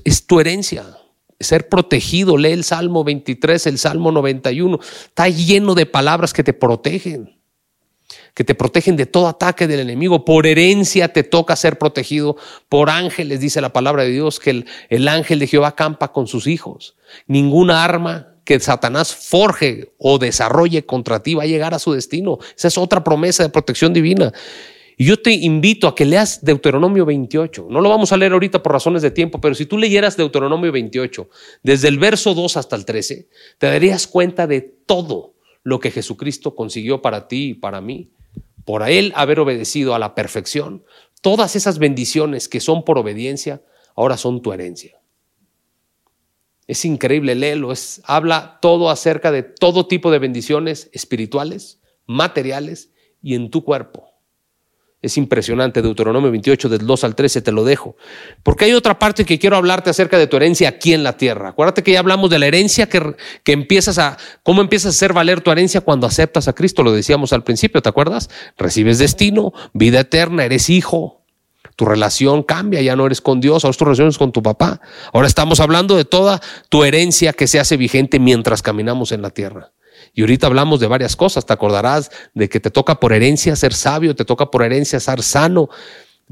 [0.04, 0.96] Es, tu herencia
[1.44, 2.36] ser protegido.
[2.36, 4.78] Lee el Salmo 23, el Salmo 91.
[4.80, 7.38] Está lleno de palabras que te protegen,
[8.34, 10.24] que te protegen de todo ataque del enemigo.
[10.24, 12.36] Por herencia te toca ser protegido.
[12.68, 16.26] Por ángeles, dice la palabra de Dios, que el, el ángel de Jehová campa con
[16.26, 16.96] sus hijos.
[17.26, 22.38] Ninguna arma que Satanás forje o desarrolle contra ti va a llegar a su destino.
[22.56, 24.32] Esa es otra promesa de protección divina.
[24.96, 27.66] Y yo te invito a que leas Deuteronomio 28.
[27.68, 30.70] No lo vamos a leer ahorita por razones de tiempo, pero si tú leyeras Deuteronomio
[30.70, 31.28] 28,
[31.62, 33.28] desde el verso 2 hasta el 13,
[33.58, 38.10] te darías cuenta de todo lo que Jesucristo consiguió para ti y para mí.
[38.64, 40.84] Por a Él haber obedecido a la perfección,
[41.20, 43.62] todas esas bendiciones que son por obediencia,
[43.96, 45.00] ahora son tu herencia.
[46.66, 52.90] Es increíble, léelo, es, habla todo acerca de todo tipo de bendiciones espirituales, materiales
[53.22, 54.13] y en tu cuerpo.
[55.04, 57.94] Es impresionante, Deuteronomio 28, del 2 al 13, te lo dejo.
[58.42, 61.50] Porque hay otra parte que quiero hablarte acerca de tu herencia aquí en la tierra.
[61.50, 65.12] Acuérdate que ya hablamos de la herencia que, que empiezas a, cómo empiezas a hacer
[65.12, 68.30] valer tu herencia cuando aceptas a Cristo, lo decíamos al principio, ¿te acuerdas?
[68.56, 71.20] Recibes destino, vida eterna, eres hijo.
[71.76, 74.80] Tu relación cambia, ya no eres con Dios, ahora tu relación es con tu papá.
[75.12, 76.40] Ahora estamos hablando de toda
[76.70, 79.72] tu herencia que se hace vigente mientras caminamos en la tierra.
[80.14, 81.44] Y ahorita hablamos de varias cosas.
[81.44, 85.22] Te acordarás de que te toca por herencia ser sabio, te toca por herencia ser
[85.22, 85.68] sano,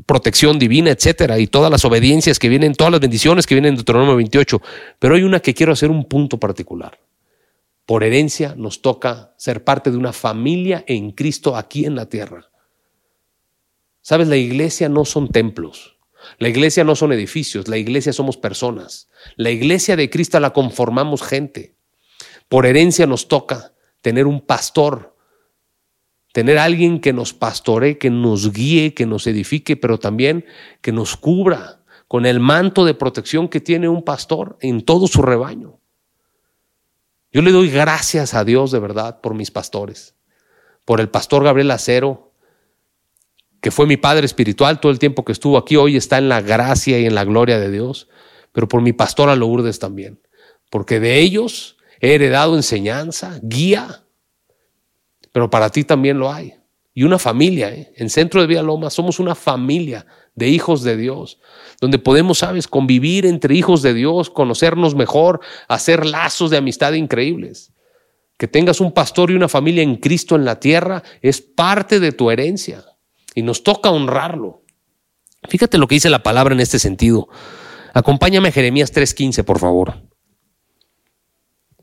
[0.06, 3.76] protección divina, etcétera, y todas las obediencias que vienen, todas las bendiciones que vienen en
[3.76, 4.62] Deuteronomio 28.
[4.98, 6.98] Pero hay una que quiero hacer un punto particular.
[7.84, 12.48] Por herencia nos toca ser parte de una familia en Cristo aquí en la tierra.
[14.00, 15.96] Sabes, la iglesia no son templos.
[16.38, 19.08] La iglesia no son edificios, la iglesia somos personas.
[19.36, 21.74] La iglesia de Cristo la conformamos gente.
[22.52, 25.16] Por herencia nos toca tener un pastor,
[26.34, 30.44] tener alguien que nos pastoree, que nos guíe, que nos edifique, pero también
[30.82, 35.22] que nos cubra con el manto de protección que tiene un pastor en todo su
[35.22, 35.80] rebaño.
[37.32, 40.14] Yo le doy gracias a Dios de verdad por mis pastores,
[40.84, 42.34] por el pastor Gabriel Acero,
[43.62, 46.42] que fue mi padre espiritual todo el tiempo que estuvo aquí, hoy está en la
[46.42, 48.10] gracia y en la gloria de Dios,
[48.52, 50.20] pero por mi pastora Lourdes también,
[50.68, 54.02] porque de ellos he heredado enseñanza, guía,
[55.30, 56.54] pero para ti también lo hay.
[56.92, 57.92] Y una familia, ¿eh?
[57.96, 61.38] en Centro de Vía Loma somos una familia de hijos de Dios,
[61.80, 67.72] donde podemos, sabes, convivir entre hijos de Dios, conocernos mejor, hacer lazos de amistad increíbles.
[68.36, 72.12] Que tengas un pastor y una familia en Cristo en la tierra es parte de
[72.12, 72.84] tu herencia
[73.34, 74.64] y nos toca honrarlo.
[75.48, 77.28] Fíjate lo que dice la palabra en este sentido.
[77.94, 80.11] Acompáñame a Jeremías 3:15, por favor.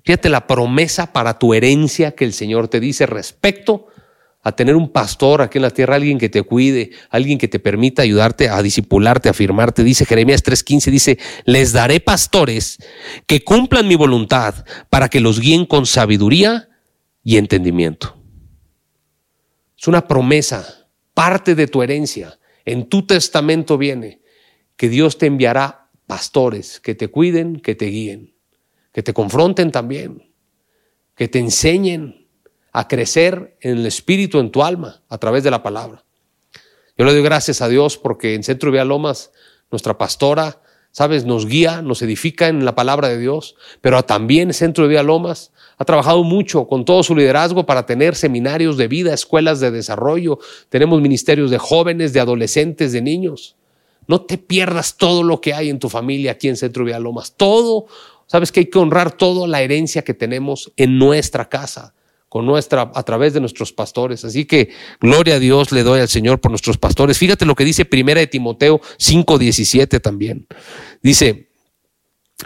[0.03, 3.88] Fíjate la promesa para tu herencia que el Señor te dice respecto
[4.41, 7.59] a tener un pastor aquí en la tierra, alguien que te cuide, alguien que te
[7.59, 9.83] permita ayudarte a disipularte, a firmarte.
[9.83, 12.77] Dice Jeremías 3:15, dice, les daré pastores
[13.27, 16.69] que cumplan mi voluntad para que los guíen con sabiduría
[17.23, 18.15] y entendimiento.
[19.77, 22.39] Es una promesa, parte de tu herencia.
[22.65, 24.21] En tu testamento viene
[24.77, 28.38] que Dios te enviará pastores que te cuiden, que te guíen
[28.91, 30.32] que te confronten también,
[31.15, 32.28] que te enseñen
[32.71, 36.04] a crecer en el espíritu, en tu alma, a través de la palabra.
[36.97, 39.32] Yo le doy gracias a Dios porque en Centro Vía Lomas,
[39.71, 44.84] nuestra pastora sabes, nos guía, nos edifica en la palabra de Dios, pero también Centro
[44.84, 49.13] de Vida Lomas ha trabajado mucho con todo su liderazgo para tener seminarios de vida,
[49.13, 53.56] escuelas de desarrollo, tenemos ministerios de jóvenes, de adolescentes, de niños.
[54.08, 57.34] No te pierdas todo lo que hay en tu familia aquí en Centro Vida Lomas,
[57.38, 57.86] todo,
[58.29, 61.93] sabes que hay que honrar toda la herencia que tenemos en nuestra casa
[62.29, 64.23] con nuestra, a través de nuestros pastores.
[64.23, 64.69] Así que
[65.01, 67.17] gloria a Dios le doy al Señor por nuestros pastores.
[67.17, 70.47] Fíjate lo que dice Primera de Timoteo 5.17 también.
[71.01, 71.49] Dice,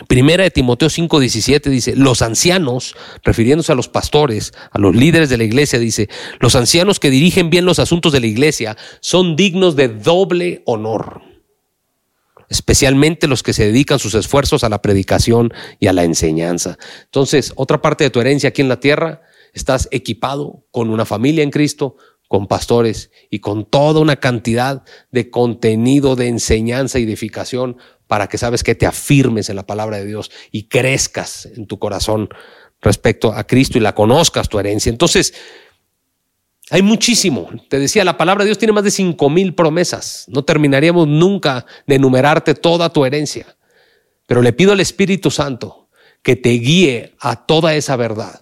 [0.07, 5.37] Primera de Timoteo 5:17 dice, los ancianos, refiriéndose a los pastores, a los líderes de
[5.37, 9.75] la iglesia, dice, los ancianos que dirigen bien los asuntos de la iglesia son dignos
[9.75, 11.21] de doble honor,
[12.53, 16.77] especialmente los que se dedican sus esfuerzos a la predicación y a la enseñanza.
[17.05, 21.43] Entonces, otra parte de tu herencia aquí en la tierra estás equipado con una familia
[21.43, 27.77] en Cristo, con pastores y con toda una cantidad de contenido de enseñanza y edificación
[28.05, 31.79] para que sabes que te afirmes en la palabra de Dios y crezcas en tu
[31.79, 32.29] corazón
[32.81, 34.91] respecto a Cristo y la conozcas tu herencia.
[34.91, 35.33] Entonces,
[36.73, 37.51] hay muchísimo.
[37.69, 40.25] Te decía, la palabra de Dios tiene más de cinco mil promesas.
[40.27, 43.45] No terminaríamos nunca de enumerarte toda tu herencia.
[44.25, 45.87] Pero le pido al Espíritu Santo
[46.23, 48.41] que te guíe a toda esa verdad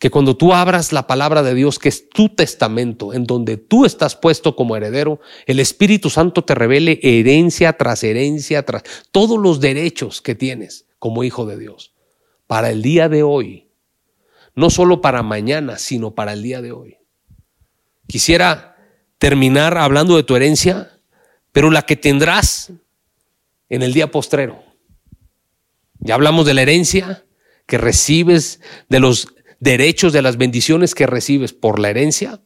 [0.00, 3.84] que cuando tú abras la palabra de Dios, que es tu testamento, en donde tú
[3.84, 9.60] estás puesto como heredero, el Espíritu Santo te revele herencia tras herencia, tras todos los
[9.60, 11.94] derechos que tienes como hijo de Dios,
[12.48, 13.68] para el día de hoy,
[14.56, 16.98] no solo para mañana, sino para el día de hoy.
[18.06, 18.76] Quisiera
[19.18, 20.90] terminar hablando de tu herencia,
[21.52, 22.72] pero la que tendrás
[23.68, 24.62] en el día postrero.
[25.98, 27.24] Ya hablamos de la herencia
[27.66, 29.28] que recibes de los
[29.60, 32.40] derechos de las bendiciones que recibes por la herencia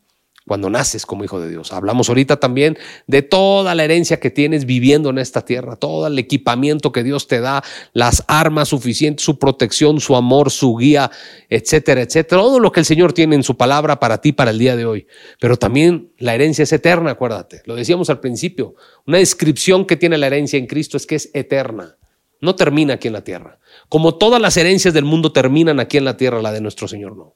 [0.49, 1.73] cuando naces como hijo de Dios.
[1.73, 6.19] Hablamos ahorita también de toda la herencia que tienes viviendo en esta tierra, todo el
[6.19, 11.13] equipamiento que Dios te da, las armas suficientes, su protección, su amor, su guía,
[11.49, 12.43] etcétera, etcétera.
[12.43, 14.87] Todo lo que el Señor tiene en su palabra para ti, para el día de
[14.87, 15.07] hoy.
[15.39, 17.63] Pero también la herencia es eterna, acuérdate.
[17.67, 18.75] Lo decíamos al principio.
[19.07, 21.97] Una descripción que tiene la herencia en Cristo es que es eterna.
[22.41, 23.59] No termina aquí en la tierra.
[23.89, 27.17] Como todas las herencias del mundo terminan aquí en la tierra, la de nuestro Señor
[27.17, 27.35] no.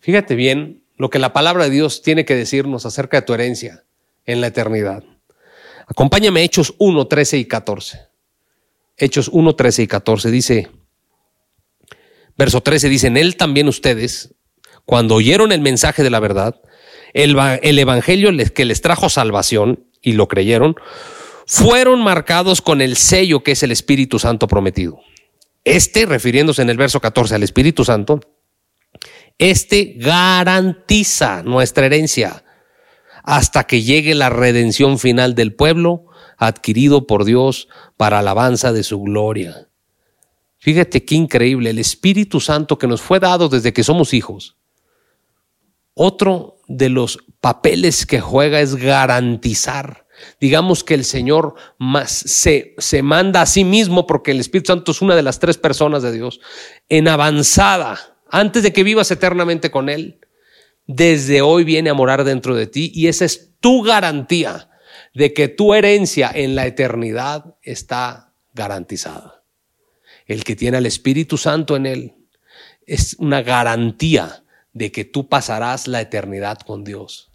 [0.00, 3.82] Fíjate bien lo que la palabra de Dios tiene que decirnos acerca de tu herencia
[4.24, 5.02] en la eternidad.
[5.88, 8.02] Acompáñame a Hechos 1, 13 y 14.
[8.96, 10.70] Hechos 1, 13 y 14 dice,
[12.38, 14.36] verso 13 dice, en él también ustedes,
[14.86, 16.62] cuando oyeron el mensaje de la verdad,
[17.14, 20.76] el, el evangelio que les trajo salvación y lo creyeron,
[21.46, 25.00] fueron marcados con el sello que es el Espíritu Santo prometido.
[25.64, 28.20] Este, refiriéndose en el verso 14 al Espíritu Santo,
[29.38, 32.44] este garantiza nuestra herencia
[33.22, 36.06] hasta que llegue la redención final del pueblo
[36.38, 39.68] adquirido por Dios para alabanza de su gloria.
[40.58, 44.56] Fíjate qué increíble, el Espíritu Santo que nos fue dado desde que somos hijos.
[45.94, 50.02] Otro de los papeles que juega es garantizar
[50.40, 54.92] Digamos que el Señor más se, se manda a sí mismo, porque el Espíritu Santo
[54.92, 56.40] es una de las tres personas de Dios,
[56.88, 60.18] en avanzada, antes de que vivas eternamente con Él,
[60.86, 64.70] desde hoy viene a morar dentro de ti y esa es tu garantía
[65.14, 69.44] de que tu herencia en la eternidad está garantizada.
[70.26, 72.14] El que tiene al Espíritu Santo en él
[72.86, 77.30] es una garantía de que tú pasarás la eternidad con Dios.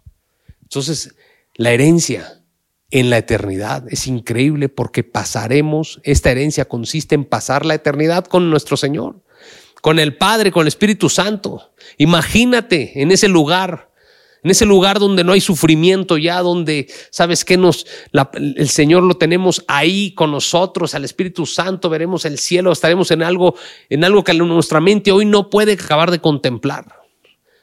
[0.62, 1.14] Entonces,
[1.54, 2.42] la herencia
[2.90, 3.84] en la eternidad.
[3.90, 9.22] Es increíble porque pasaremos, esta herencia consiste en pasar la eternidad con nuestro Señor,
[9.80, 11.72] con el Padre, con el Espíritu Santo.
[11.96, 13.90] Imagínate en ese lugar,
[14.42, 17.86] en ese lugar donde no hay sufrimiento ya, donde, ¿sabes que Nos,
[18.34, 23.22] el Señor lo tenemos ahí con nosotros, al Espíritu Santo, veremos el cielo, estaremos en
[23.22, 23.54] algo,
[23.88, 26.86] en algo que nuestra mente hoy no puede acabar de contemplar.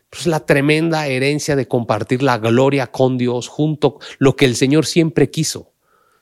[0.09, 4.85] Pues la tremenda herencia de compartir la gloria con Dios junto lo que el Señor
[4.85, 5.73] siempre quiso.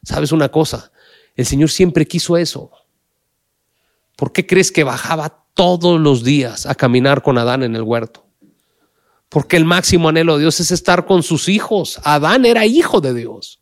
[0.03, 0.91] ¿Sabes una cosa?
[1.35, 2.71] El Señor siempre quiso eso.
[4.15, 8.25] ¿Por qué crees que bajaba todos los días a caminar con Adán en el huerto?
[9.29, 11.99] Porque el máximo anhelo de Dios es estar con sus hijos.
[12.03, 13.59] Adán era hijo de Dios,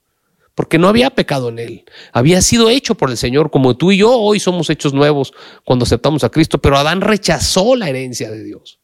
[0.54, 1.86] porque no había pecado en él.
[2.12, 5.34] Había sido hecho por el Señor, como tú y yo hoy somos hechos nuevos
[5.64, 8.80] cuando aceptamos a Cristo, pero Adán rechazó la herencia de Dios.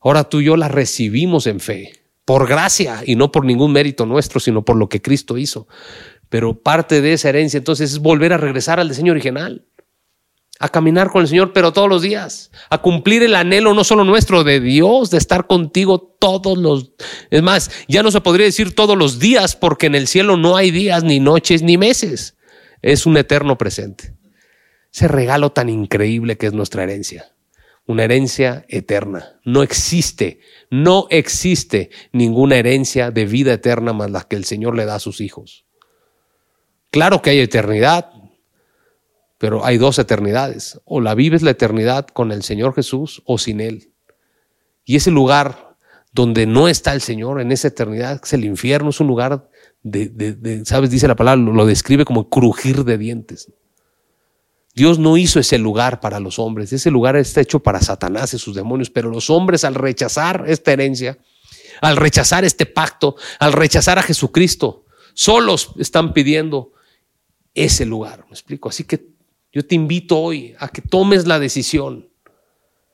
[0.00, 4.06] Ahora tú y yo la recibimos en fe, por gracia y no por ningún mérito
[4.06, 5.66] nuestro, sino por lo que Cristo hizo.
[6.28, 9.66] Pero parte de esa herencia entonces es volver a regresar al diseño original,
[10.62, 14.04] a caminar con el Señor, pero todos los días, a cumplir el anhelo no solo
[14.04, 16.92] nuestro, de Dios, de estar contigo todos los...
[17.30, 20.56] Es más, ya no se podría decir todos los días, porque en el cielo no
[20.56, 22.36] hay días, ni noches, ni meses.
[22.82, 24.14] es un eterno presente.
[24.92, 27.32] Ese regalo tan increíble que es nuestra herencia.
[27.86, 29.40] Una herencia eterna.
[29.46, 30.40] No existe,
[30.70, 35.00] no existe ninguna herencia de vida eterna más la que el Señor le da a
[35.00, 35.64] sus hijos.
[36.90, 38.10] Claro que hay eternidad,
[39.40, 40.78] pero hay dos eternidades.
[40.84, 43.94] O la vives la eternidad con el Señor Jesús o sin Él.
[44.84, 45.76] Y ese lugar
[46.12, 49.48] donde no está el Señor en esa eternidad, es el infierno, es un lugar
[49.82, 50.90] de, ¿sabes?
[50.90, 53.50] Dice la palabra, lo, describe como crujir de dientes.
[54.74, 58.38] Dios no hizo ese lugar para los hombres, ese lugar está hecho para Satanás y
[58.38, 61.16] sus demonios, pero los hombres al rechazar esta herencia,
[61.80, 64.84] al rechazar este pacto, al rechazar a Jesucristo,
[65.14, 66.72] solos están pidiendo
[67.54, 68.68] ese lugar, ¿me explico?
[68.68, 69.09] Así que
[69.52, 72.08] yo te invito hoy a que tomes la decisión.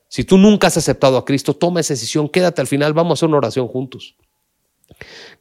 [0.09, 3.15] Si tú nunca has aceptado a Cristo, toma esa decisión, quédate al final, vamos a
[3.19, 4.15] hacer una oración juntos.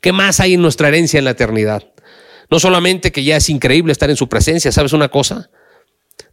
[0.00, 1.84] ¿Qué más hay en nuestra herencia en la eternidad?
[2.50, 5.50] No solamente que ya es increíble estar en su presencia, ¿sabes una cosa?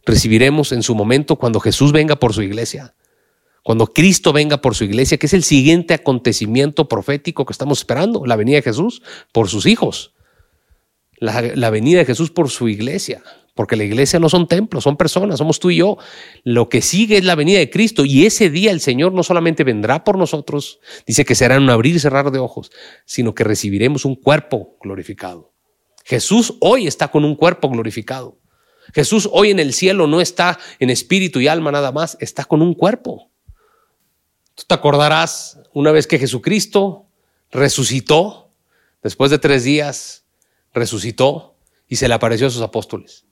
[0.04, 2.94] Recibiremos en su momento cuando Jesús venga por su iglesia,
[3.62, 8.26] cuando Cristo venga por su iglesia, que es el siguiente acontecimiento profético que estamos esperando,
[8.26, 9.00] la venida de Jesús
[9.32, 10.12] por sus hijos,
[11.16, 13.22] la, la venida de Jesús por su iglesia
[13.54, 15.96] porque la iglesia no son templos, son personas, somos tú y yo.
[16.42, 19.62] Lo que sigue es la venida de Cristo y ese día el Señor no solamente
[19.62, 22.72] vendrá por nosotros, dice que será un abrir y cerrar de ojos,
[23.04, 25.52] sino que recibiremos un cuerpo glorificado.
[26.04, 28.38] Jesús hoy está con un cuerpo glorificado.
[28.92, 32.60] Jesús hoy en el cielo no está en espíritu y alma nada más, está con
[32.60, 33.30] un cuerpo.
[34.54, 37.06] Tú te acordarás una vez que Jesucristo
[37.50, 38.50] resucitó,
[39.02, 40.24] después de tres días,
[40.72, 41.56] resucitó
[41.88, 43.24] y se le apareció a sus apóstoles.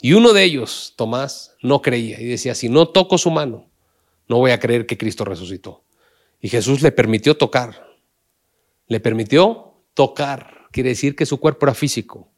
[0.00, 3.70] Y uno de ellos, Tomás, no creía y decía, si no toco su mano,
[4.28, 5.84] no voy a creer que Cristo resucitó.
[6.40, 7.86] Y Jesús le permitió tocar.
[8.88, 10.68] Le permitió tocar.
[10.70, 12.30] Quiere decir que su cuerpo era físico.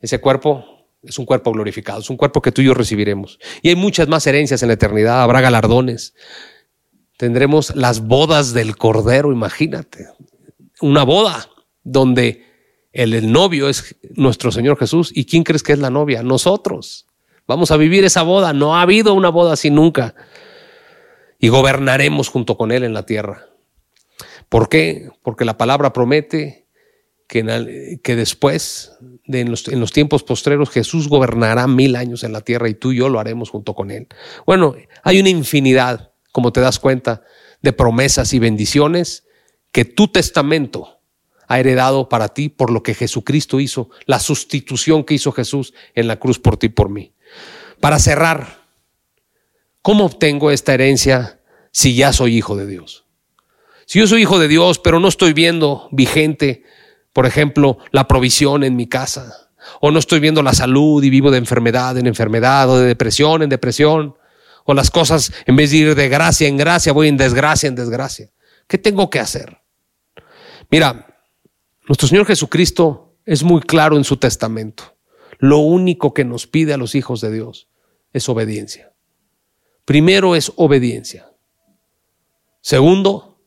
[0.00, 3.38] Ese cuerpo es un cuerpo glorificado, es un cuerpo que tú y yo recibiremos.
[3.60, 6.14] Y hay muchas más herencias en la eternidad, habrá galardones.
[7.16, 10.08] Tendremos las bodas del Cordero, imagínate.
[10.80, 11.48] Una boda
[11.82, 12.44] donde
[12.92, 15.10] el, novio es nuestro Señor Jesús.
[15.14, 16.22] ¿Y quién crees que es la novia?
[16.22, 17.06] Nosotros.
[17.46, 18.52] Vamos a vivir esa boda.
[18.52, 20.14] No ha habido una boda así nunca.
[21.38, 23.46] Y gobernaremos junto con Él en la tierra.
[24.48, 25.10] ¿Por qué?
[25.22, 26.66] Porque la palabra promete
[27.26, 28.92] que, que después,
[29.26, 32.74] de en, los, en los tiempos postreros, Jesús gobernará mil años en la tierra y
[32.74, 34.08] tú y yo lo haremos junto con Él.
[34.44, 37.22] Bueno, hay una infinidad, como te das cuenta,
[37.62, 39.26] de promesas y bendiciones
[39.72, 41.01] que tu testamento
[41.52, 46.08] ha heredado para ti por lo que Jesucristo hizo, la sustitución que hizo Jesús en
[46.08, 47.12] la cruz por ti y por mí.
[47.78, 48.62] Para cerrar,
[49.82, 51.40] ¿cómo obtengo esta herencia
[51.70, 53.04] si ya soy hijo de Dios?
[53.84, 56.62] Si yo soy hijo de Dios, pero no estoy viendo vigente,
[57.12, 59.50] por ejemplo, la provisión en mi casa,
[59.82, 63.42] o no estoy viendo la salud y vivo de enfermedad en enfermedad, o de depresión
[63.42, 64.16] en depresión,
[64.64, 67.74] o las cosas en vez de ir de gracia en gracia, voy en desgracia en
[67.74, 68.30] desgracia.
[68.66, 69.58] ¿Qué tengo que hacer?
[70.70, 71.11] Mira,
[71.88, 74.96] nuestro Señor Jesucristo es muy claro en su testamento.
[75.38, 77.68] Lo único que nos pide a los hijos de Dios
[78.12, 78.92] es obediencia.
[79.84, 81.32] Primero es obediencia.
[82.60, 83.40] Segundo,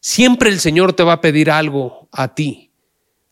[0.00, 2.72] siempre el Señor te va a pedir algo a ti,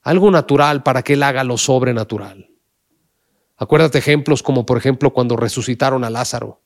[0.03, 2.51] algo natural para que Él haga lo sobrenatural.
[3.57, 6.61] Acuérdate ejemplos como por ejemplo cuando resucitaron a Lázaro.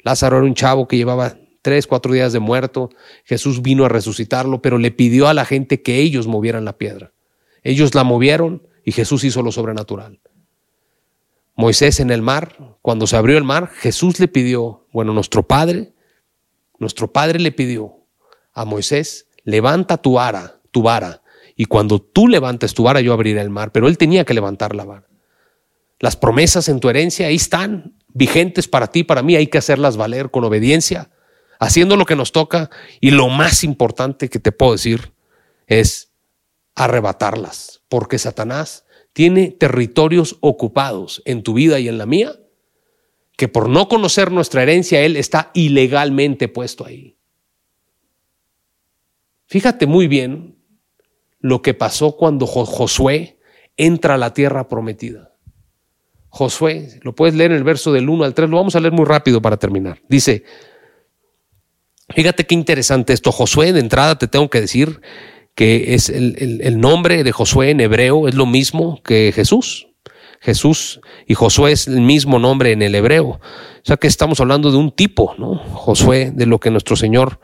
[0.00, 2.90] Lázaro era un chavo que llevaba tres, cuatro días de muerto.
[3.24, 7.12] Jesús vino a resucitarlo, pero le pidió a la gente que ellos movieran la piedra.
[7.62, 10.20] Ellos la movieron y Jesús hizo lo sobrenatural.
[11.54, 15.92] Moisés en el mar, cuando se abrió el mar, Jesús le pidió, bueno, nuestro Padre,
[16.78, 17.98] nuestro Padre le pidió
[18.52, 21.22] a Moisés, levanta tu vara, tu vara,
[21.54, 24.74] y cuando tú levantes tu vara yo abriré el mar, pero él tenía que levantar
[24.74, 25.06] la vara.
[26.00, 29.96] Las promesas en tu herencia ahí están, vigentes para ti, para mí, hay que hacerlas
[29.96, 31.10] valer con obediencia,
[31.60, 35.12] haciendo lo que nos toca, y lo más importante que te puedo decir
[35.66, 36.11] es
[36.74, 42.32] arrebatarlas, porque Satanás tiene territorios ocupados en tu vida y en la mía,
[43.36, 47.16] que por no conocer nuestra herencia, Él está ilegalmente puesto ahí.
[49.46, 50.56] Fíjate muy bien
[51.40, 53.38] lo que pasó cuando Josué
[53.76, 55.32] entra a la tierra prometida.
[56.28, 58.94] Josué, lo puedes leer en el verso del 1 al 3, lo vamos a leer
[58.94, 60.00] muy rápido para terminar.
[60.08, 60.44] Dice,
[62.08, 65.02] fíjate qué interesante esto, Josué, de entrada te tengo que decir
[65.54, 69.88] que es el, nombre de Josué en hebreo es lo mismo que Jesús.
[70.40, 73.26] Jesús y Josué es el mismo nombre en el hebreo.
[73.28, 73.40] O
[73.84, 75.56] sea que estamos hablando de un tipo, ¿no?
[75.56, 77.38] Josué, de lo que nuestro Señor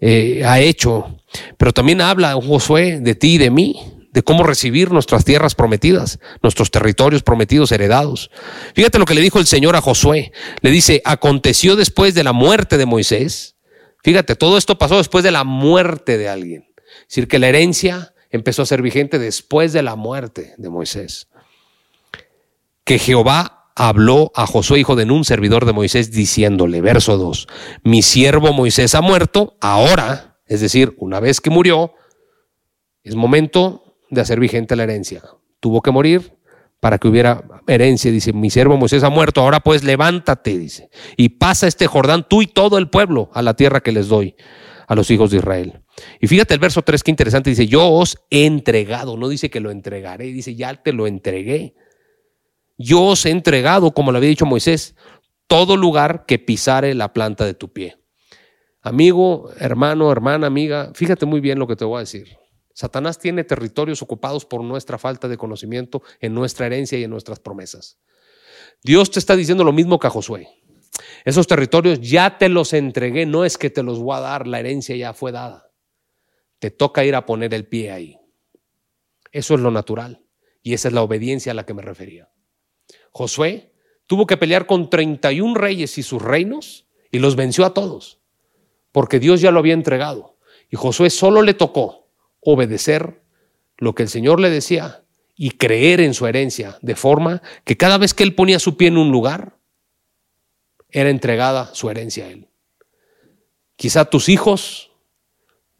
[0.00, 1.16] eh, ha hecho.
[1.58, 3.76] Pero también habla Josué de ti y de mí,
[4.12, 8.30] de cómo recibir nuestras tierras prometidas, nuestros territorios prometidos heredados.
[8.74, 10.32] Fíjate lo que le dijo el Señor a Josué.
[10.60, 13.56] Le dice, aconteció después de la muerte de Moisés.
[14.02, 16.69] Fíjate, todo esto pasó después de la muerte de alguien.
[17.10, 21.26] Es decir, que la herencia empezó a ser vigente después de la muerte de Moisés.
[22.84, 27.48] Que Jehová habló a Josué, hijo de Nun, servidor de Moisés, diciéndole, verso 2,
[27.82, 31.94] mi siervo Moisés ha muerto, ahora, es decir, una vez que murió,
[33.02, 35.20] es momento de hacer vigente la herencia.
[35.58, 36.38] Tuvo que morir
[36.78, 38.12] para que hubiera herencia.
[38.12, 42.40] Dice, mi siervo Moisés ha muerto, ahora pues levántate, dice, y pasa este Jordán, tú
[42.40, 44.36] y todo el pueblo, a la tierra que les doy
[44.90, 45.84] a los hijos de Israel.
[46.20, 49.60] Y fíjate el verso 3, qué interesante, dice, yo os he entregado, no dice que
[49.60, 51.76] lo entregaré, dice, ya te lo entregué.
[52.76, 54.96] Yo os he entregado, como lo había dicho Moisés,
[55.46, 57.98] todo lugar que pisare la planta de tu pie.
[58.82, 62.36] Amigo, hermano, hermana, amiga, fíjate muy bien lo que te voy a decir.
[62.74, 67.38] Satanás tiene territorios ocupados por nuestra falta de conocimiento en nuestra herencia y en nuestras
[67.38, 68.00] promesas.
[68.82, 70.48] Dios te está diciendo lo mismo que a Josué.
[71.24, 74.60] Esos territorios ya te los entregué, no es que te los voy a dar, la
[74.60, 75.70] herencia ya fue dada.
[76.58, 78.18] Te toca ir a poner el pie ahí.
[79.32, 80.24] Eso es lo natural
[80.62, 82.30] y esa es la obediencia a la que me refería.
[83.12, 83.72] Josué
[84.06, 88.20] tuvo que pelear con 31 reyes y sus reinos y los venció a todos,
[88.92, 90.38] porque Dios ya lo había entregado.
[90.70, 92.08] Y Josué solo le tocó
[92.40, 93.22] obedecer
[93.78, 95.04] lo que el Señor le decía
[95.36, 98.88] y creer en su herencia, de forma que cada vez que él ponía su pie
[98.88, 99.56] en un lugar,
[100.92, 102.48] era entregada su herencia a él.
[103.76, 104.90] Quizá tus hijos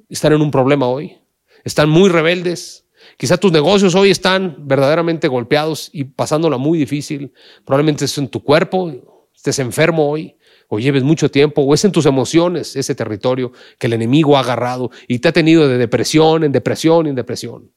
[0.08, 1.18] están en un problema hoy,
[1.64, 2.86] están muy rebeldes,
[3.16, 7.32] quizá tus negocios hoy están verdaderamente golpeados y pasándola muy difícil,
[7.64, 10.36] probablemente es en tu cuerpo, estés enfermo hoy,
[10.68, 14.40] o lleves mucho tiempo, o es en tus emociones ese territorio que el enemigo ha
[14.40, 17.72] agarrado y te ha tenido de depresión en depresión en depresión.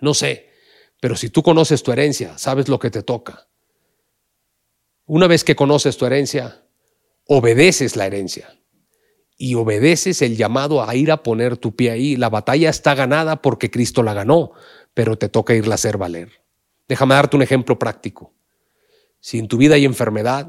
[0.00, 0.50] No sé,
[1.00, 3.48] pero si tú conoces tu herencia, sabes lo que te toca.
[5.06, 6.62] Una vez que conoces tu herencia,
[7.26, 8.48] obedeces la herencia
[9.36, 12.16] y obedeces el llamado a ir a poner tu pie ahí.
[12.16, 14.52] La batalla está ganada porque Cristo la ganó,
[14.94, 16.30] pero te toca irla a hacer valer.
[16.88, 18.32] Déjame darte un ejemplo práctico.
[19.18, 20.48] Si en tu vida hay enfermedad,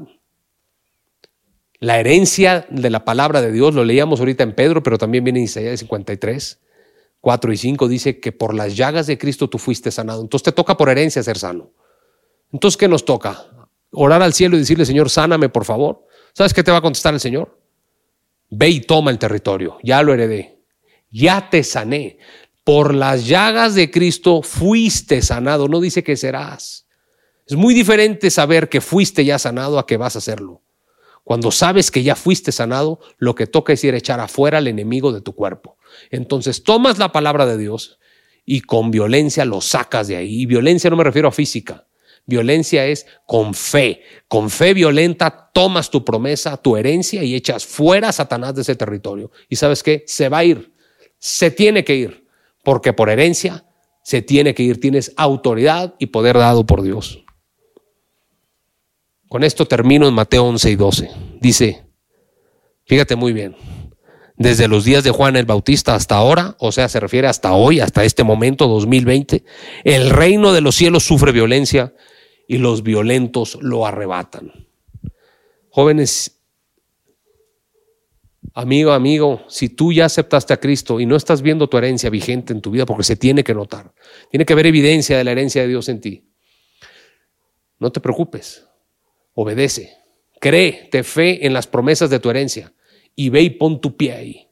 [1.80, 5.40] la herencia de la palabra de Dios, lo leíamos ahorita en Pedro, pero también viene
[5.40, 6.60] en Isaías 53,
[7.20, 10.22] 4 y 5, dice que por las llagas de Cristo tú fuiste sanado.
[10.22, 11.72] Entonces te toca por herencia ser sano.
[12.52, 13.63] Entonces, ¿qué nos toca?
[13.94, 16.06] Orar al cielo y decirle, Señor, sáname, por favor.
[16.32, 17.58] ¿Sabes qué te va a contestar el Señor?
[18.50, 19.78] Ve y toma el territorio.
[19.82, 20.60] Ya lo heredé.
[21.10, 22.18] Ya te sané.
[22.64, 25.68] Por las llagas de Cristo fuiste sanado.
[25.68, 26.86] No dice que serás.
[27.46, 30.62] Es muy diferente saber que fuiste ya sanado a que vas a hacerlo.
[31.24, 34.66] Cuando sabes que ya fuiste sanado, lo que toca es ir a echar afuera al
[34.66, 35.78] enemigo de tu cuerpo.
[36.10, 37.98] Entonces tomas la palabra de Dios
[38.44, 40.42] y con violencia lo sacas de ahí.
[40.42, 41.86] Y violencia no me refiero a física.
[42.26, 44.02] Violencia es con fe.
[44.28, 48.76] Con fe violenta tomas tu promesa, tu herencia y echas fuera a Satanás de ese
[48.76, 49.30] territorio.
[49.48, 50.04] Y sabes qué?
[50.06, 50.72] Se va a ir.
[51.18, 52.26] Se tiene que ir.
[52.62, 53.66] Porque por herencia
[54.02, 54.80] se tiene que ir.
[54.80, 57.24] Tienes autoridad y poder dado por Dios.
[59.28, 61.10] Con esto termino en Mateo 11 y 12.
[61.40, 61.84] Dice,
[62.84, 63.56] fíjate muy bien,
[64.36, 67.80] desde los días de Juan el Bautista hasta ahora, o sea, se refiere hasta hoy,
[67.80, 69.44] hasta este momento 2020,
[69.84, 71.94] el reino de los cielos sufre violencia
[72.46, 74.52] y los violentos lo arrebatan.
[75.70, 76.40] Jóvenes,
[78.52, 82.52] amigo, amigo, si tú ya aceptaste a Cristo y no estás viendo tu herencia vigente
[82.52, 83.92] en tu vida, porque se tiene que notar,
[84.30, 86.24] tiene que haber evidencia de la herencia de Dios en ti,
[87.78, 88.66] no te preocupes,
[89.34, 89.96] obedece,
[90.40, 92.72] cree, te fe en las promesas de tu herencia
[93.16, 94.48] y ve y pon tu pie ahí,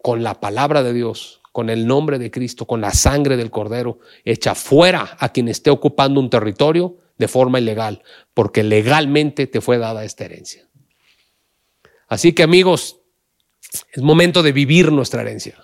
[0.00, 3.98] con la palabra de Dios, con el nombre de Cristo, con la sangre del Cordero,
[4.24, 8.02] echa fuera a quien esté ocupando un territorio de forma ilegal,
[8.34, 10.68] porque legalmente te fue dada esta herencia.
[12.06, 13.00] Así que amigos,
[13.92, 15.58] es momento de vivir nuestra herencia.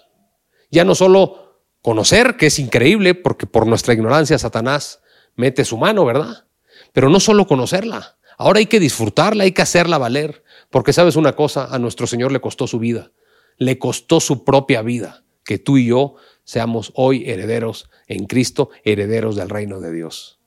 [0.70, 5.00] Ya no solo conocer, que es increíble, porque por nuestra ignorancia Satanás
[5.36, 6.46] mete su mano, ¿verdad?
[6.92, 11.34] Pero no solo conocerla, Ahora hay que disfrutarla, hay que hacerla valer, porque sabes una
[11.34, 13.12] cosa, a nuestro Señor le costó su vida,
[13.58, 19.36] le costó su propia vida, que tú y yo seamos hoy herederos en Cristo, herederos
[19.36, 20.40] del reino de Dios.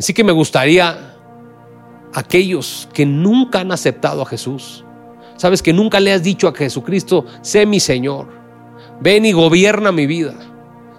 [0.00, 1.14] Así que me gustaría
[2.14, 4.82] aquellos que nunca han aceptado a Jesús,
[5.36, 8.28] sabes que nunca le has dicho a Jesucristo, sé mi Señor,
[9.02, 10.34] ven y gobierna mi vida.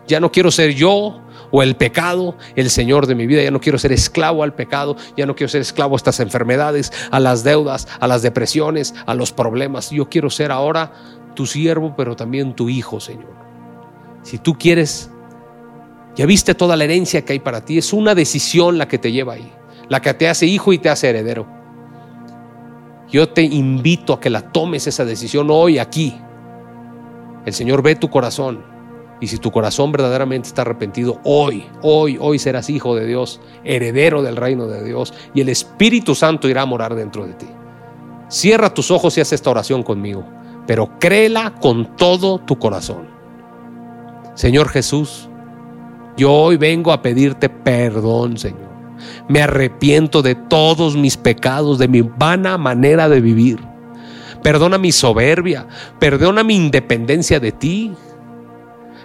[0.07, 1.19] Ya no quiero ser yo,
[1.51, 3.41] o el pecado, el Señor de mi vida.
[3.41, 6.91] Ya no quiero ser esclavo al pecado, ya no quiero ser esclavo a estas enfermedades,
[7.09, 9.89] a las deudas, a las depresiones, a los problemas.
[9.89, 10.93] Yo quiero ser ahora
[11.35, 13.33] tu siervo, pero también tu hijo, Señor.
[14.21, 15.10] Si tú quieres
[16.15, 17.77] Ya viste toda la herencia que hay para ti.
[17.77, 19.51] Es una decisión la que te lleva ahí,
[19.89, 21.47] la que te hace hijo y te hace heredero.
[23.09, 26.17] Yo te invito a que la tomes esa decisión hoy aquí.
[27.45, 28.63] El Señor ve tu corazón.
[29.19, 34.23] Y si tu corazón verdaderamente está arrepentido, hoy, hoy, hoy serás hijo de Dios, heredero
[34.23, 37.45] del reino de Dios, y el Espíritu Santo irá a morar dentro de ti.
[38.29, 40.25] Cierra tus ojos y haz esta oración conmigo,
[40.65, 43.09] pero créela con todo tu corazón.
[44.33, 45.29] Señor Jesús,
[46.17, 48.71] yo hoy vengo a pedirte perdón, Señor.
[49.27, 53.59] Me arrepiento de todos mis pecados, de mi vana manera de vivir.
[54.43, 55.67] Perdona mi soberbia,
[55.99, 57.93] perdona mi independencia de ti.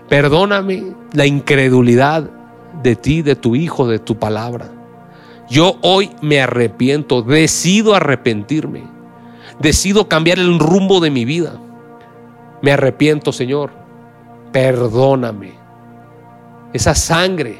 [0.09, 2.31] Perdóname la incredulidad
[2.83, 4.71] de ti, de tu Hijo, de tu palabra.
[5.49, 8.85] Yo hoy me arrepiento, decido arrepentirme,
[9.61, 11.61] decido cambiar el rumbo de mi vida.
[12.63, 13.71] Me arrepiento, Señor.
[14.53, 15.66] Perdóname.
[16.77, 17.57] Esa sangre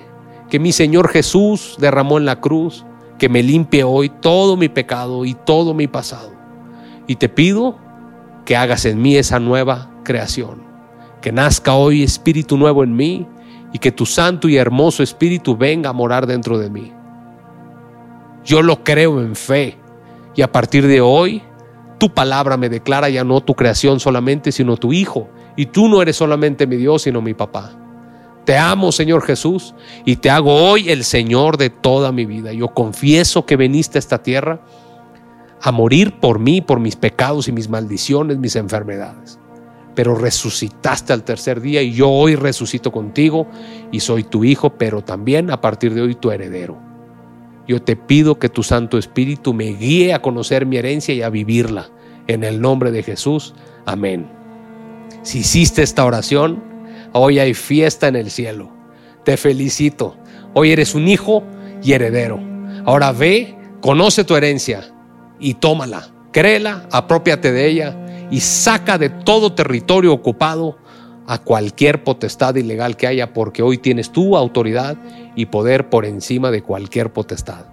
[0.51, 2.85] que mi Señor Jesús derramó en la cruz,
[3.19, 6.33] que me limpie hoy todo mi pecado y todo mi pasado.
[7.07, 7.79] Y te pido
[8.45, 10.63] que hagas en mí esa nueva creación,
[11.23, 13.27] que nazca hoy espíritu nuevo en mí
[13.73, 16.93] y que tu santo y hermoso espíritu venga a morar dentro de mí.
[18.45, 19.79] Yo lo creo en fe
[20.35, 21.43] y a partir de hoy
[21.97, 25.31] tu palabra me declara ya no tu creación solamente, sino tu hijo.
[25.57, 27.73] Y tú no eres solamente mi Dios, sino mi papá.
[28.47, 29.75] Te amo, Señor Jesús,
[30.05, 32.53] y te hago hoy el Señor de toda mi vida.
[32.53, 34.61] Yo confieso que viniste a esta tierra
[35.61, 39.41] a morir por mí, por mis pecados y mis maldiciones, mis enfermedades.
[39.97, 43.49] Pero resucitaste al tercer día y yo hoy resucito contigo
[43.91, 46.79] y soy tu hijo, pero también a partir de hoy tu heredero.
[47.67, 51.31] Yo te pido que tu Santo Espíritu me guíe a conocer mi herencia y a
[51.31, 51.89] vivirla.
[52.29, 53.55] En el nombre de Jesús.
[53.87, 54.29] Amén.
[55.23, 56.76] Si hiciste esta oración,
[57.19, 58.71] Hoy hay fiesta en el cielo.
[59.25, 60.17] Te felicito.
[60.53, 61.43] Hoy eres un hijo
[61.83, 62.39] y heredero.
[62.85, 64.85] Ahora ve, conoce tu herencia
[65.41, 66.09] y tómala.
[66.33, 70.77] Créela, apropiate de ella y saca de todo territorio ocupado
[71.27, 74.97] a cualquier potestad ilegal que haya, porque hoy tienes tu autoridad
[75.35, 77.65] y poder por encima de cualquier potestad.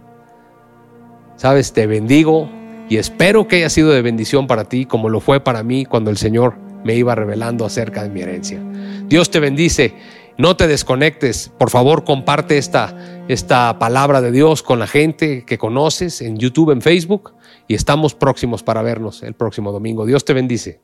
[1.36, 2.50] Sabes, te bendigo
[2.88, 6.10] y espero que haya sido de bendición para ti como lo fue para mí cuando
[6.10, 8.60] el Señor me iba revelando acerca de mi herencia.
[9.08, 9.94] Dios te bendice.
[10.38, 11.52] No te desconectes.
[11.60, 16.72] Por favor, comparte esta, esta palabra de Dios con la gente que conoces en YouTube,
[16.72, 17.34] en Facebook.
[17.68, 20.06] Y estamos próximos para vernos el próximo domingo.
[20.06, 20.82] Dios te bendice.